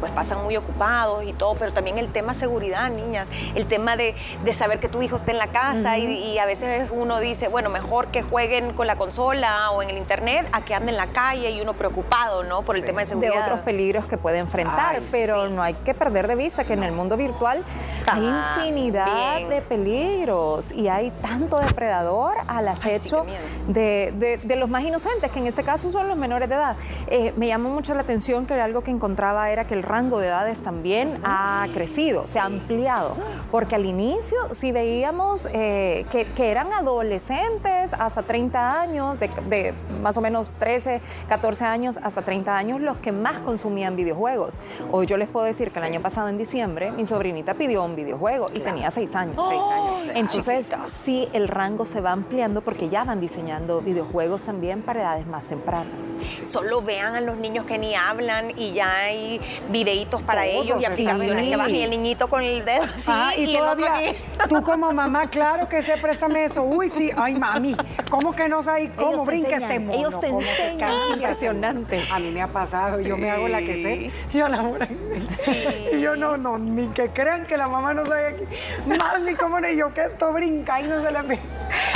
pues 0.01 0.11
pasan 0.13 0.43
muy 0.43 0.57
ocupados 0.57 1.25
y 1.25 1.33
todo, 1.35 1.55
pero 1.57 1.73
también 1.73 1.99
el 1.99 2.11
tema 2.11 2.33
seguridad, 2.33 2.89
niñas, 2.91 3.29
el 3.55 3.67
tema 3.67 3.97
de, 3.97 4.15
de 4.45 4.53
saber 4.55 4.79
que 4.81 4.89
tu 4.89 5.03
hijo 5.03 5.17
está 5.17 5.31
en 5.31 5.39
la 5.39 5.49
casa 5.49 5.99
y, 5.99 6.05
y 6.07 6.39
a 6.39 6.47
veces 6.47 6.91
uno 6.91 7.19
dice, 7.21 7.49
bueno, 7.49 7.69
mejor 7.69 8.07
que 8.07 8.23
jueguen 8.23 8.73
con 8.73 8.87
la 8.87 8.97
consola 8.97 9.71
o 9.73 9.83
en 9.83 9.91
el 9.91 9.99
internet 9.99 10.49
a 10.53 10.63
que 10.63 10.75
anden 10.75 10.91
en 10.91 10.97
la 10.97 11.09
calle 11.09 11.51
y 11.51 11.61
uno 11.61 11.75
preocupado, 11.75 12.43
¿no? 12.45 12.52
Por 12.61 12.77
el 12.77 12.83
Sí. 12.83 12.87
tema 12.87 13.01
de 13.01 13.07
de 13.07 13.09
seguridad. 13.09 13.43
otros 13.45 13.61
peligros 13.61 14.05
que 14.05 14.19
puede 14.19 14.39
enfrentar, 14.39 14.97
Ay, 14.97 15.09
pero 15.11 15.49
no 15.49 15.63
hay 15.63 15.73
que 15.75 15.95
perder 15.95 16.27
de 16.29 16.35
vista 16.37 16.65
que 16.65 16.75
en 16.75 16.83
el 16.83 16.93
mundo 16.93 17.17
virtual 17.17 17.65
hay 18.13 18.25
infinidad 18.27 19.37
bien. 19.39 19.49
de 19.49 19.63
peligros 19.63 20.73
y 20.73 20.89
hay 20.89 21.11
tanto 21.23 21.59
depredador 21.59 22.35
al 22.49 22.69
Ay, 22.69 22.75
acecho 22.75 23.25
de, 23.69 24.13
de- 24.19 24.39
de 24.43 24.57
los 24.57 24.69
más 24.69 24.83
inocentes, 24.85 25.31
que 25.31 25.39
en 25.39 25.47
este 25.47 25.63
caso 25.63 25.91
son 25.91 26.09
los 26.09 26.17
menores 26.19 26.49
de 26.49 26.55
edad. 26.57 26.77
Eh, 27.07 27.33
me 27.37 27.47
llamó 27.47 27.71
mucho 27.71 27.95
la 27.95 28.03
atención 28.03 28.45
que 28.47 28.55
algo 28.61 28.83
que 28.83 28.91
encontraba 28.91 29.51
era 29.51 29.65
que 29.67 29.75
el 29.75 29.83
rango 29.83 30.19
de 30.19 30.27
edades 30.27 30.63
también 30.63 31.21
ha 31.25 31.67
crecido, 31.73 32.27
se 32.27 32.39
ha 32.39 32.45
ampliado, 32.45 33.17
porque 33.51 33.77
al 33.77 33.87
inicio 33.87 34.37
sí 34.53 34.73
veíamos 34.73 35.49
eh, 35.53 36.05
que, 36.11 36.25
que 36.27 36.51
eran 36.51 36.73
adolescentes 36.73 37.93
hasta 37.99 38.23
30 38.23 38.81
años, 38.81 39.21
de, 39.21 39.29
de 39.49 39.75
más 40.03 40.17
o 40.17 40.21
menos 40.21 40.53
13, 40.59 41.01
14 41.29 41.65
años 41.65 41.99
hasta 42.03 42.23
30 42.23 42.42
años, 42.51 42.81
los 42.81 42.97
que 42.99 43.13
más 43.13 43.35
consumían 43.41 43.97
videojuegos. 43.97 44.61
Hoy 44.91 45.07
yo 45.07 45.17
les 45.17 45.29
puedo 45.29 45.47
decir 45.47 45.71
que 45.71 45.79
el 45.79 45.85
año 45.85 46.01
pasado 46.01 46.29
en 46.29 46.39
diciembre 46.39 46.91
mi 46.93 47.07
sobrinita 47.07 47.55
pidió 47.55 47.85
un 47.85 47.97
videojuego 47.97 48.47
y 48.55 48.61
tenía 48.61 48.91
6 48.91 49.15
años. 49.15 49.37
Seis 49.49 49.61
años. 49.61 50.01
claro. 50.03 50.19
Entonces, 50.19 50.73
sí, 50.89 51.29
el 51.33 51.49
rango 51.49 51.85
se 51.85 52.01
va 52.01 52.13
ampliando 52.13 52.61
porque 52.61 52.89
ya 52.89 53.05
van 53.05 53.21
diseñando 53.21 53.81
videojuegos 53.81 54.45
también 54.45 54.83
para 54.83 55.01
edades 55.03 55.27
más 55.27 55.47
tempranas. 55.49 55.97
Solo 56.45 56.83
vean 56.83 57.15
a 57.15 57.21
los 57.21 57.37
niños 57.37 57.67
que 57.67 57.79
ni 57.79 57.95
hablan 57.95 58.53
y 58.57 58.73
ya 58.73 58.95
hay 59.05 59.41
videitos 59.71 60.23
para 60.23 60.45
Todos 60.45 60.65
ellos 60.65 60.83
y 60.83 60.85
aplicaciones 60.85 61.49
que 61.49 61.57
bajan 61.57 61.75
y 61.75 61.83
el 61.83 61.91
niñito 61.91 62.29
con 62.29 62.43
el 62.43 62.65
dedo 62.65 62.83
así 62.85 63.11
Ah, 63.15 63.33
y, 63.37 63.45
y, 63.45 63.57
el 63.57 63.63
otro 63.63 63.87
todavía, 63.87 64.15
tú 64.49 64.63
como 64.63 64.93
mamá, 64.93 65.29
claro 65.29 65.69
que 65.69 65.83
sé, 65.83 65.97
préstame 65.99 66.45
eso. 66.45 66.63
Uy, 66.63 66.91
sí, 66.91 67.11
ay, 67.17 67.35
mami, 67.35 67.77
¿cómo 68.11 68.33
que 68.33 68.49
no 68.49 68.63
sabes 68.63 68.91
cómo 68.97 69.11
Ellos 69.13 69.25
te 69.25 69.31
brinca 69.31 69.49
enseñan, 69.57 69.71
este 69.71 69.81
mono? 69.81 69.99
ellos 69.99 70.21
te 70.21 70.27
¿Cómo 70.29 70.41
se 70.43 70.63
enseñan, 70.71 70.93
impresionante. 71.15 72.05
A 72.11 72.19
mí 72.19 72.31
me 72.33 72.43
ha 72.43 72.49
pasado, 72.49 73.01
yo 73.01 73.17
me 73.17 73.31
hago 73.31 73.49
la 73.49 73.61
que 73.61 73.83
sé. 73.83 74.11
Y 74.33 74.41
a 74.41 74.49
la 74.49 74.63
hora. 74.63 74.89
Y 75.93 76.01
yo 76.01 76.17
no, 76.17 76.37
no, 76.37 76.59
ni 76.59 76.89
que 76.89 77.11
crean 77.11 77.47
que 77.47 77.57
la 77.57 77.69
mamá 77.69 77.95
no 77.95 78.07
sabe 78.07 78.29
aquí. 78.29 78.45
Mami, 78.87 79.35
¿cómo 79.35 79.61
no? 79.61 79.69
Y 79.69 79.77
yo 79.77 79.93
que 79.93 80.03
esto 80.03 80.33
brinca 80.33 80.81
y 80.81 80.89
no 80.89 81.03
se 81.03 81.11
le 81.11 81.23
ve. 81.23 81.39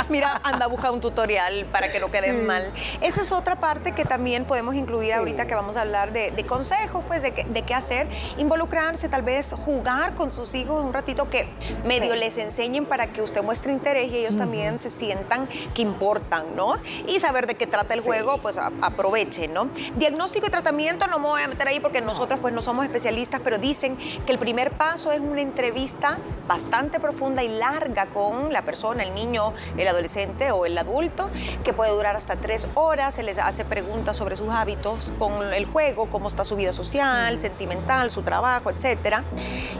Mira, 0.09 0.39
anda 0.43 0.65
a 0.65 0.67
buscar 0.67 0.91
un 0.91 1.01
tutorial 1.01 1.65
para 1.71 1.91
que 1.91 1.99
no 1.99 2.09
queden 2.09 2.45
mal. 2.45 2.71
Esa 3.01 3.21
es 3.21 3.31
otra 3.31 3.57
parte 3.57 3.91
que 3.91 4.05
también 4.05 4.45
podemos 4.45 4.75
incluir 4.75 5.13
ahorita 5.13 5.47
que 5.47 5.55
vamos 5.55 5.77
a 5.77 5.81
hablar 5.81 6.11
de, 6.11 6.31
de 6.31 6.45
consejos, 6.45 7.03
pues 7.07 7.21
de, 7.21 7.31
qué- 7.31 7.43
de 7.43 7.61
qué 7.63 7.73
hacer. 7.73 8.07
Involucrarse, 8.37 9.09
tal 9.09 9.21
vez 9.21 9.53
jugar 9.65 10.13
con 10.15 10.31
sus 10.31 10.55
hijos 10.55 10.83
un 10.83 10.93
ratito 10.93 11.29
que 11.29 11.47
medio 11.85 12.15
les 12.15 12.37
enseñen 12.37 12.85
para 12.85 13.07
que 13.07 13.21
usted 13.21 13.43
muestre 13.43 13.71
interés 13.73 14.11
y 14.11 14.17
ellos 14.17 14.37
también 14.37 14.79
se 14.79 14.89
sientan 14.89 15.47
que 15.73 15.81
importan, 15.81 16.55
¿no? 16.55 16.75
Y 17.07 17.19
saber 17.19 17.47
de 17.47 17.55
qué 17.55 17.67
trata 17.67 17.93
el 17.93 18.01
juego, 18.01 18.37
pues 18.39 18.57
a- 18.57 18.71
aprovechen, 18.81 19.53
¿no? 19.53 19.69
Diagnóstico 19.95 20.47
y 20.47 20.49
tratamiento, 20.49 21.07
no 21.07 21.19
me 21.19 21.27
voy 21.27 21.41
a 21.41 21.47
meter 21.47 21.67
ahí 21.67 21.79
porque 21.79 22.01
nosotros 22.01 22.39
pues 22.39 22.53
no 22.53 22.61
somos 22.61 22.85
especialistas, 22.85 23.41
pero 23.43 23.57
dicen 23.57 23.97
que 24.25 24.31
el 24.31 24.39
primer 24.39 24.71
paso 24.71 25.11
es 25.11 25.19
una 25.19 25.41
entrevista 25.41 26.17
bastante 26.47 26.99
profunda 26.99 27.43
y 27.43 27.49
larga 27.49 28.05
con 28.07 28.53
la 28.53 28.61
persona, 28.61 29.03
el 29.03 29.13
niño, 29.13 29.53
el 29.77 29.87
adolescente 29.87 30.51
o 30.51 30.65
el 30.65 30.77
adulto, 30.77 31.29
que 31.63 31.73
puede 31.73 31.91
durar 31.91 32.15
hasta 32.15 32.35
tres 32.35 32.67
horas. 32.73 33.15
Se 33.15 33.23
les 33.23 33.37
hace 33.37 33.65
preguntas 33.65 34.17
sobre 34.17 34.35
sus 34.35 34.49
hábitos 34.49 35.13
con 35.19 35.53
el 35.53 35.65
juego, 35.65 36.07
cómo 36.07 36.27
está 36.27 36.43
su 36.43 36.55
vida 36.55 36.73
social, 36.73 37.39
sentimental, 37.39 38.11
su 38.11 38.21
trabajo, 38.23 38.69
etcétera. 38.69 39.23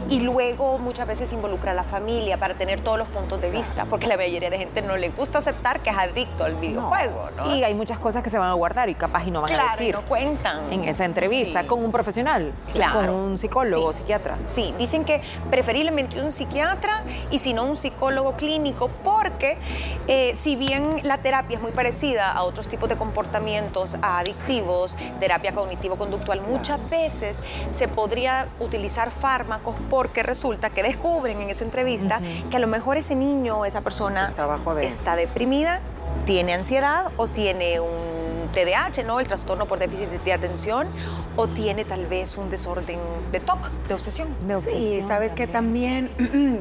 Y 0.08 0.20
luego 0.20 0.78
muchas 0.78 1.06
veces 1.06 1.32
involucra 1.32 1.72
a 1.72 1.74
la 1.74 1.84
familia 1.84 2.36
para 2.38 2.54
tener 2.54 2.80
todos 2.80 2.98
los 2.98 3.08
puntos 3.08 3.40
de 3.40 3.50
vista, 3.50 3.84
porque 3.86 4.06
la 4.06 4.16
mayoría 4.16 4.50
de 4.50 4.58
gente 4.58 4.82
no 4.82 4.96
le 4.96 5.10
gusta 5.10 5.38
aceptar 5.38 5.80
que 5.80 5.90
es 5.90 5.96
adicto 5.96 6.44
al 6.44 6.54
videojuego, 6.54 7.28
¿no? 7.36 7.54
Y 7.56 7.62
hay 7.64 7.74
muchas 7.74 7.98
cosas 7.98 8.22
que 8.22 8.30
se 8.30 8.38
van 8.38 8.48
a 8.50 8.54
guardar 8.54 8.88
y 8.88 8.94
capaz 8.94 9.24
y 9.26 9.30
no 9.30 9.42
van 9.42 9.52
a 9.52 9.54
claro, 9.54 9.70
decir 9.78 9.94
no 9.94 10.02
cuentan. 10.02 10.72
en 10.72 10.84
esa 10.84 11.04
entrevista 11.04 11.62
Sí. 11.62 11.66
con 11.68 11.84
un 11.84 11.92
profesional, 11.92 12.52
Claro. 12.72 13.00
con 13.00 13.10
un 13.10 13.38
psicólogo 13.38 13.92
Sí. 13.92 13.98
psiquiatra. 13.98 14.38
Sí, 14.46 14.74
dicen 14.78 15.04
que 15.04 15.20
preferiblemente 15.50 16.20
un 16.22 16.32
psiquiatra 16.32 17.02
y 17.30 17.38
si 17.38 17.52
no 17.52 17.64
un 17.64 17.76
psicólogo 17.76 18.32
clínico, 18.32 18.88
porque 19.04 19.58
Eh, 20.06 20.34
si 20.42 20.56
bien 20.56 21.00
la 21.02 21.18
terapia 21.18 21.56
es 21.56 21.62
muy 21.62 21.72
parecida 21.72 22.30
a 22.32 22.42
otros 22.42 22.66
tipos 22.68 22.88
de 22.88 22.96
comportamientos 22.96 23.96
adictivos, 24.00 24.96
terapia 25.20 25.52
cognitivo-conductual, 25.52 26.40
muchas 26.42 26.78
veces 26.88 27.38
se 27.72 27.88
podría 27.88 28.48
utilizar 28.60 29.10
fármacos 29.10 29.74
porque 29.90 30.22
resulta 30.22 30.70
que 30.70 30.82
descubren 30.82 31.40
en 31.42 31.50
esa 31.50 31.64
entrevista 31.64 32.20
que 32.50 32.56
a 32.56 32.60
lo 32.60 32.66
mejor 32.68 32.96
ese 32.96 33.14
niño 33.14 33.58
o 33.58 33.64
esa 33.64 33.80
persona 33.82 34.28
Está 34.28 34.46
bajo 34.46 34.74
de- 34.74 34.86
está 34.86 35.14
deprimida, 35.16 35.80
tiene 36.26 36.54
ansiedad 36.54 37.12
o 37.16 37.26
tiene 37.28 37.80
un 37.80 38.17
TDAH, 38.52 39.04
¿no? 39.04 39.20
El 39.20 39.26
trastorno 39.28 39.66
por 39.66 39.78
déficit 39.78 40.08
de 40.08 40.32
atención, 40.32 40.88
o 41.36 41.46
tiene 41.48 41.84
tal 41.84 42.06
vez 42.06 42.36
un 42.36 42.50
desorden 42.50 42.98
de 43.32 43.40
TOC, 43.40 43.70
de 43.88 43.94
obsesión. 43.94 44.28
De 44.46 44.54
Sí, 44.60 44.70
obsesión 44.70 45.08
sabes 45.08 45.32
que 45.34 45.46
también. 45.46 46.10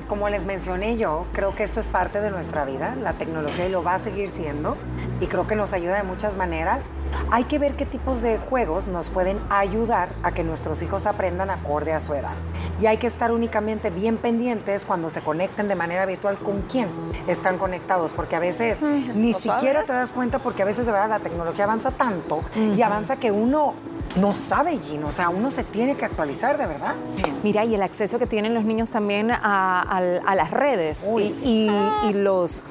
como 0.07 0.29
les 0.29 0.45
mencioné 0.45 0.97
yo, 0.97 1.25
creo 1.33 1.55
que 1.55 1.63
esto 1.63 1.79
es 1.79 1.87
parte 1.87 2.21
de 2.21 2.29
nuestra 2.31 2.65
vida, 2.65 2.95
la 3.01 3.13
tecnología 3.13 3.65
y 3.67 3.69
lo 3.69 3.83
va 3.83 3.95
a 3.95 3.99
seguir 3.99 4.29
siendo, 4.29 4.77
y 5.19 5.27
creo 5.27 5.47
que 5.47 5.55
nos 5.55 5.73
ayuda 5.73 5.95
de 5.97 6.03
muchas 6.03 6.35
maneras. 6.37 6.85
Hay 7.31 7.45
que 7.45 7.57
ver 7.57 7.75
qué 7.75 7.85
tipos 7.85 8.21
de 8.21 8.37
juegos 8.37 8.87
nos 8.87 9.09
pueden 9.09 9.39
ayudar 9.49 10.09
a 10.23 10.33
que 10.33 10.43
nuestros 10.43 10.81
hijos 10.81 11.05
aprendan 11.05 11.49
acorde 11.49 11.93
a 11.93 12.01
su 12.01 12.13
edad. 12.13 12.35
Y 12.81 12.85
hay 12.85 12.97
que 12.97 13.07
estar 13.07 13.31
únicamente 13.31 13.89
bien 13.89 14.17
pendientes 14.17 14.83
cuando 14.85 15.09
se 15.09 15.21
conecten 15.21 15.67
de 15.67 15.75
manera 15.75 16.05
virtual 16.05 16.37
con 16.37 16.61
quién 16.63 16.89
están 17.27 17.57
conectados, 17.57 18.11
porque 18.13 18.35
a 18.35 18.39
veces 18.39 18.81
ni 18.81 19.31
¿no 19.31 19.39
siquiera 19.39 19.75
sabes? 19.79 19.87
te 19.87 19.93
das 19.93 20.11
cuenta, 20.11 20.39
porque 20.39 20.61
a 20.63 20.65
veces 20.65 20.85
de 20.85 20.91
verdad 20.91 21.09
la 21.09 21.19
tecnología 21.19 21.65
avanza 21.77 21.91
tanto 21.91 22.41
y 22.75 22.81
avanza 22.81 23.15
que 23.17 23.31
uno 23.31 23.73
no 24.19 24.33
sabe, 24.33 24.79
Gino, 24.79 25.07
o 25.09 25.11
sea, 25.11 25.29
uno 25.29 25.51
se 25.51 25.63
tiene 25.63 25.95
que 25.95 26.05
actualizar 26.05 26.57
de 26.57 26.65
verdad. 26.65 26.95
Mira, 27.43 27.65
y 27.65 27.75
el 27.75 27.83
acceso 27.83 28.17
que 28.17 28.25
tienen 28.25 28.53
los 28.55 28.63
niños 28.63 28.89
también 28.89 29.29
a, 29.31 30.01
las 30.35 30.51
redes 30.51 30.97
Uy, 31.05 31.23
y, 31.23 31.29
sí. 31.31 31.41
y- 31.43 32.09
y 32.09 32.13
los, 32.13 32.63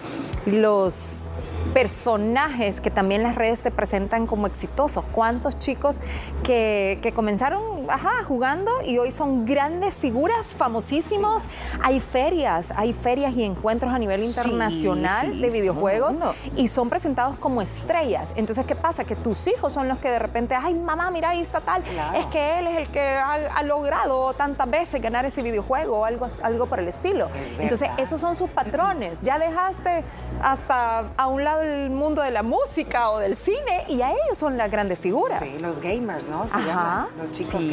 los 0.47 1.27
personajes 1.73 2.81
que 2.81 2.91
también 2.91 3.23
las 3.23 3.35
redes 3.37 3.63
te 3.63 3.71
presentan 3.71 4.27
como 4.27 4.47
exitosos. 4.47 5.05
¿Cuántos 5.13 5.59
chicos 5.59 6.01
que, 6.43 6.99
que 7.03 7.13
comenzaron 7.13 7.76
ajá, 7.89 8.25
jugando 8.25 8.71
y 8.85 8.99
hoy 8.99 9.13
son 9.13 9.45
grandes 9.45 9.95
figuras, 9.95 10.49
famosísimos? 10.49 11.45
Hay 11.83 12.01
ferias, 12.01 12.69
hay 12.77 12.93
ferias 12.93 13.35
y 13.35 13.45
encuentros 13.45 13.93
a 13.93 13.99
nivel 13.99 14.23
internacional 14.23 15.33
sí, 15.33 15.41
de 15.41 15.51
videojuegos 15.51 16.19
y 16.57 16.69
son 16.69 16.89
presentados 16.89 17.39
como 17.39 17.63
estrellas. 17.63 18.33
Entonces, 18.37 18.67
¿qué 18.67 18.75
pasa? 18.75 19.05
Que 19.05 19.17
tus 19.17 19.47
hijos 19.47 19.73
son 19.73 19.89
los 19.89 19.99
que 19.99 20.11
de 20.11 20.19
repente, 20.19 20.55
ay, 20.55 20.75
mamá, 20.75 21.11
mira, 21.11 21.31
ahí 21.31 21.41
está 21.41 21.61
tal. 21.61 21.83
Claro. 21.83 22.19
Es 22.19 22.27
que 22.27 22.59
él 22.59 22.67
es 22.69 22.77
el 22.79 22.89
que 22.89 23.01
ha, 23.01 23.33
ha 23.57 23.63
logrado 23.63 24.35
tantas 24.35 24.69
veces 24.71 25.01
ganar 25.01 25.25
ese 25.25 25.43
videojuego 25.43 25.99
o 25.99 26.05
algo, 26.05 26.27
algo 26.43 26.67
por 26.67 26.79
el 26.81 26.89
estilo. 26.89 27.27
Es 27.27 27.61
Entonces, 27.61 27.91
esos 27.99 28.21
son 28.21 28.37
sus 28.37 28.51
patrones. 28.51 29.21
Ya 29.23 29.39
dejaste 29.39 30.05
hasta 30.43 31.05
a 31.17 31.27
un 31.29 31.45
lado 31.45 31.63
el 31.63 31.91
mundo 31.91 32.23
de 32.23 32.31
la 32.31 32.43
música 32.43 33.11
o 33.11 33.19
del 33.19 33.37
cine 33.37 33.85
y 33.89 34.03
a 34.03 34.11
ellos 34.11 34.37
son 34.39 34.57
las 34.57 34.71
grandes 34.71 34.99
figuras. 34.99 35.43
Sí, 35.43 35.59
los 35.61 35.81
gamers, 35.81 36.27
¿no? 36.29 36.47
Se 36.49 36.55
Ajá. 36.55 36.67
llaman, 36.67 37.07
los 37.19 37.31
chicos 37.33 37.61
Sí. 37.61 37.69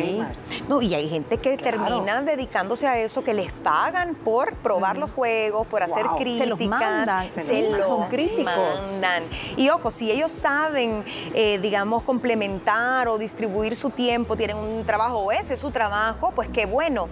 No, 0.67 0.81
y 0.81 0.93
hay 0.93 1.09
gente 1.09 1.37
que 1.37 1.57
Claro. 1.57 1.85
termina 1.85 2.21
dedicándose 2.21 2.87
a 2.87 2.97
eso, 2.99 3.23
que 3.23 3.33
les 3.33 3.51
pagan 3.51 4.15
por 4.15 4.55
probar 4.55 4.97
los 4.97 5.13
juegos, 5.13 5.67
por 5.67 5.83
hacer 5.83 6.05
Wow. 6.07 6.17
críticas. 6.17 6.43
Se 6.47 6.49
los 6.49 6.59
mandan, 6.67 7.31
se 7.31 7.41
sí, 7.43 7.65
los 7.69 7.85
son 7.87 8.07
críticos. 8.09 8.45
mandan. 8.47 9.23
Y 9.57 9.69
ojo, 9.69 9.91
si 9.91 10.11
ellos 10.11 10.31
saben, 10.31 11.03
eh, 11.33 11.59
digamos, 11.61 12.03
complementar 12.03 13.07
o 13.07 13.17
distribuir 13.17 13.75
su 13.75 13.89
tiempo, 13.89 14.35
tienen 14.35 14.57
un 14.57 14.83
trabajo 14.85 15.17
o 15.19 15.31
ese 15.31 15.53
es 15.55 15.59
su 15.59 15.71
trabajo, 15.71 16.31
pues 16.35 16.49
qué 16.49 16.65
bueno. 16.65 17.07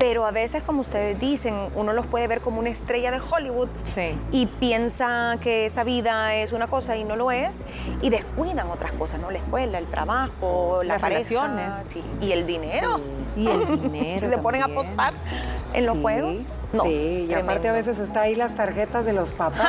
Pero 0.00 0.24
a 0.24 0.30
veces, 0.30 0.62
como 0.62 0.80
ustedes 0.80 1.20
dicen, 1.20 1.54
uno 1.74 1.92
los 1.92 2.06
puede 2.06 2.26
ver 2.26 2.40
como 2.40 2.58
una 2.58 2.70
estrella 2.70 3.10
de 3.10 3.20
Hollywood 3.20 3.68
Sí. 3.94 4.18
y 4.32 4.46
piensa 4.46 5.36
que 5.42 5.66
esa 5.66 5.84
vida 5.84 6.34
es 6.36 6.54
una 6.54 6.68
cosa 6.68 6.96
y 6.96 7.04
no 7.04 7.16
lo 7.16 7.30
es 7.30 7.64
y 8.00 8.08
descuidan 8.08 8.70
otras 8.70 8.92
cosas, 8.92 9.20
¿no? 9.20 9.30
La 9.30 9.36
escuela, 9.36 9.76
el 9.76 9.86
trabajo, 9.88 10.80
la 10.82 10.94
Las 10.94 11.02
pareja, 11.02 11.18
relaciones. 11.46 11.86
sí, 11.86 12.02
y 12.22 12.32
el 12.32 12.46
dinero. 12.46 12.98
Y 13.36 13.46
el 13.46 13.78
dinero. 13.82 14.20
Si 14.20 14.26
se 14.26 14.38
ponen 14.38 14.62
a 14.62 14.68
también. 14.68 14.86
En 15.72 15.86
los 15.86 15.96
Sí. 15.96 16.02
juegos, 16.02 16.48
no. 16.72 16.82
sí, 16.84 17.26
y 17.28 17.34
aparte 17.34 17.68
a 17.68 17.72
veces 17.72 17.98
está 17.98 18.22
ahí 18.22 18.34
las 18.34 18.54
tarjetas 18.54 19.04
de 19.04 19.12
los 19.12 19.32
papás. 19.32 19.66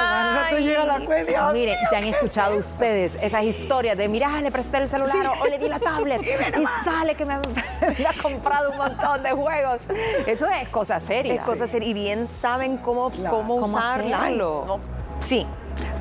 Ay. 0.51 0.63
llega 0.63 0.85
la 0.85 1.05
cuenta. 1.05 1.49
Ah, 1.49 1.53
Miren, 1.53 1.77
ya 1.91 1.97
han 1.97 2.03
escuchado 2.05 2.57
ustedes 2.57 3.17
esas 3.21 3.43
historias 3.43 3.97
de, 3.97 4.07
mira, 4.07 4.39
le 4.41 4.51
presté 4.51 4.77
el 4.77 4.87
celular 4.89 5.31
o 5.41 5.47
le 5.47 5.57
di 5.59 5.67
la 5.67 5.79
tablet 5.79 6.21
y 6.59 6.65
sale 6.83 7.15
que 7.15 7.25
me, 7.25 7.37
me 7.99 8.05
ha 8.05 8.21
comprado 8.21 8.71
un 8.71 8.77
montón 8.77 9.23
de 9.23 9.31
juegos. 9.31 9.87
Eso 10.27 10.47
es 10.47 10.69
cosa 10.69 10.99
seria. 10.99 11.33
Es 11.35 11.41
cosa 11.41 11.65
seria, 11.67 11.89
y 11.89 11.93
bien 11.93 12.27
saben 12.27 12.77
cómo, 12.77 13.11
cómo, 13.11 13.29
¿Cómo 13.29 13.55
usarla. 13.55 14.29
No. 14.31 14.79
Sí, 15.19 15.45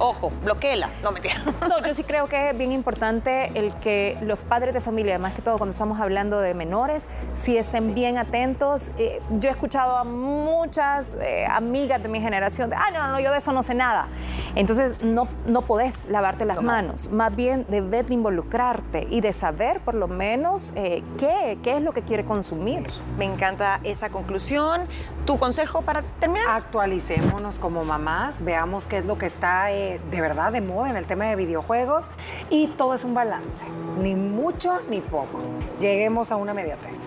ojo, 0.01 0.33
bloqueela. 0.43 0.91
No, 1.03 1.13
mentira. 1.13 1.37
No, 1.69 1.79
yo 1.87 1.95
sí 1.95 2.03
creo 2.03 2.27
que 2.27 2.51
es 2.51 2.59
bien 2.59 2.73
importante 2.73 3.53
el 3.55 3.75
que 3.77 4.19
los 4.23 4.39
padres 4.41 4.75
de 4.75 4.81
familia, 4.81 5.15
además 5.15 5.35
que 5.35 5.43
todo 5.43 5.57
cuando 5.57 5.71
estamos 5.71 6.01
hablando 6.01 6.41
de 6.41 6.55
menores, 6.55 7.07
sí 7.37 7.57
estén 7.57 7.95
bien 7.95 8.19
atentos. 8.19 8.91
Eh, 8.99 9.21
yo 9.39 9.51
he 9.51 9.53
escuchado 9.53 9.97
a 9.97 10.05
muchas 10.05 11.17
eh, 11.21 11.47
amigas 11.49 12.03
de 12.03 12.09
mi 12.09 12.21
generación 12.21 12.71
de, 12.71 12.77
ah, 12.77 12.91
no, 12.93 13.09
no, 13.09 13.21
yo 13.21 13.31
de 13.31 13.39
eso 13.39 13.53
no 13.53 13.63
sé 13.63 13.75
nada. 13.75 14.09
Entonces 14.57 15.01
no, 15.03 15.29
no 15.47 15.63
podés 15.63 16.07
lavarte 16.07 16.45
las 16.45 16.61
manos, 16.61 17.09
más 17.11 17.35
bien 17.37 17.67
debes 17.69 18.09
de 18.09 18.15
involucrarte 18.15 19.07
y 19.11 19.21
de 19.21 19.33
saber 19.33 19.81
por 19.81 19.95
lo 19.95 20.09
menos 20.09 20.73
eh, 20.75 21.05
qué, 21.19 21.59
qué 21.63 21.77
es 21.77 21.83
lo 21.83 21.93
que 21.93 22.03
quiere 22.03 22.25
consumir. 22.25 22.87
Me 23.17 23.27
encanta 23.27 23.81
esa 23.85 24.11
conclusión. 24.11 24.89
¿Tu 25.25 25.39
consejo 25.39 25.83
para 25.83 26.03
terminar? 26.19 26.49
Actualicémonos 26.49 27.59
como 27.59 27.85
mamás, 27.85 28.43
veamos 28.43 28.87
qué 28.87 28.99
es 28.99 29.07
lo 29.07 29.19
que 29.19 29.27
está 29.27 29.71
eh, 29.71 29.90
de 29.99 30.21
verdad 30.21 30.53
de 30.53 30.61
moda 30.61 30.91
en 30.91 30.97
el 30.97 31.07
tema 31.07 31.25
de 31.27 31.37
videojuegos 31.37 32.11
y 32.51 32.69
todo 32.69 32.95
es 32.95 33.05
un 33.05 33.15
balance, 33.15 33.65
ni 34.01 34.15
mucho 34.15 34.79
ni 34.89 35.01
poco. 35.01 35.41
Lleguemos 35.79 36.31
a 36.31 36.37
una 36.37 36.55
mediatez. 36.55 36.99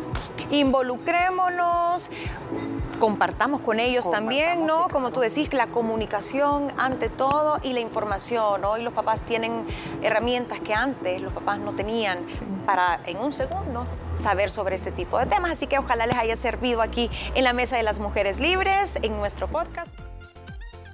Involucrémonos, 0.52 2.10
compartamos 3.00 3.62
con 3.62 3.80
ellos 3.80 4.10
también, 4.12 4.66
¿no? 4.66 4.86
sí, 4.86 4.92
Como 4.92 5.12
tú 5.12 5.20
decís, 5.20 5.52
la 5.54 5.68
comunicación 5.68 6.72
ante 6.78 7.10
todo 7.10 7.60
y 7.64 7.74
la 7.74 7.80
información. 7.80 8.64
Hoy 8.66 8.82
los 8.82 8.94
papás 8.94 9.24
tienen 9.24 9.66
herramientas 10.02 10.60
que 10.60 10.74
antes 10.74 11.22
los 11.22 11.34
papás 11.34 11.60
no 11.60 11.74
tenían 11.74 12.20
para 12.66 13.00
en 13.06 13.18
un 13.18 13.34
segundo 13.34 13.86
saber 14.14 14.52
sobre 14.52 14.76
este 14.76 14.92
tipo 14.92 15.18
de 15.18 15.26
temas. 15.26 15.52
Así 15.52 15.68
que 15.68 15.80
ojalá 15.80 16.06
les 16.06 16.18
haya 16.18 16.38
servido 16.38 16.82
aquí 16.82 17.10
en 17.36 17.44
la 17.44 17.54
Mesa 17.54 17.78
de 17.78 17.84
las 17.84 18.00
Mujeres 18.00 18.40
Libres, 18.40 18.98
en 19.02 19.18
nuestro 19.18 19.48
podcast. 19.48 20.03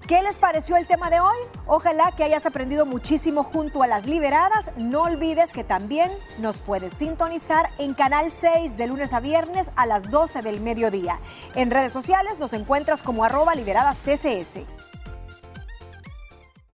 ¿Qué 0.10 0.24
les 0.24 0.40
pareció 0.40 0.76
el 0.76 0.88
tema 0.88 1.12
de 1.12 1.20
hoy? 1.20 1.38
Ojalá 1.68 2.12
que 2.18 2.24
hayas 2.24 2.48
aprendido 2.48 2.88
muchísimo 2.88 3.44
junto 3.44 3.84
a 3.84 3.88
las 3.88 4.08
liberadas. 4.08 4.72
No 4.76 5.04
olvides 5.04 5.54
que 5.54 5.64
también 5.64 6.10
nos 6.40 6.58
puedes 6.58 6.96
sintonizar 6.96 7.70
en 7.78 7.94
Canal 7.94 8.32
6 8.32 8.76
de 8.76 8.88
lunes 8.88 9.14
a 9.14 9.20
viernes 9.20 9.70
a 9.76 9.86
las 9.86 10.10
12 10.10 10.42
del 10.42 10.62
mediodía. 10.62 11.20
En 11.54 11.70
redes 11.70 11.94
sociales 11.94 12.40
nos 12.40 12.54
encuentras 12.54 13.04
como 13.04 13.24
arroba 13.24 13.54
liberadas 13.54 14.00
TCS. 14.00 14.62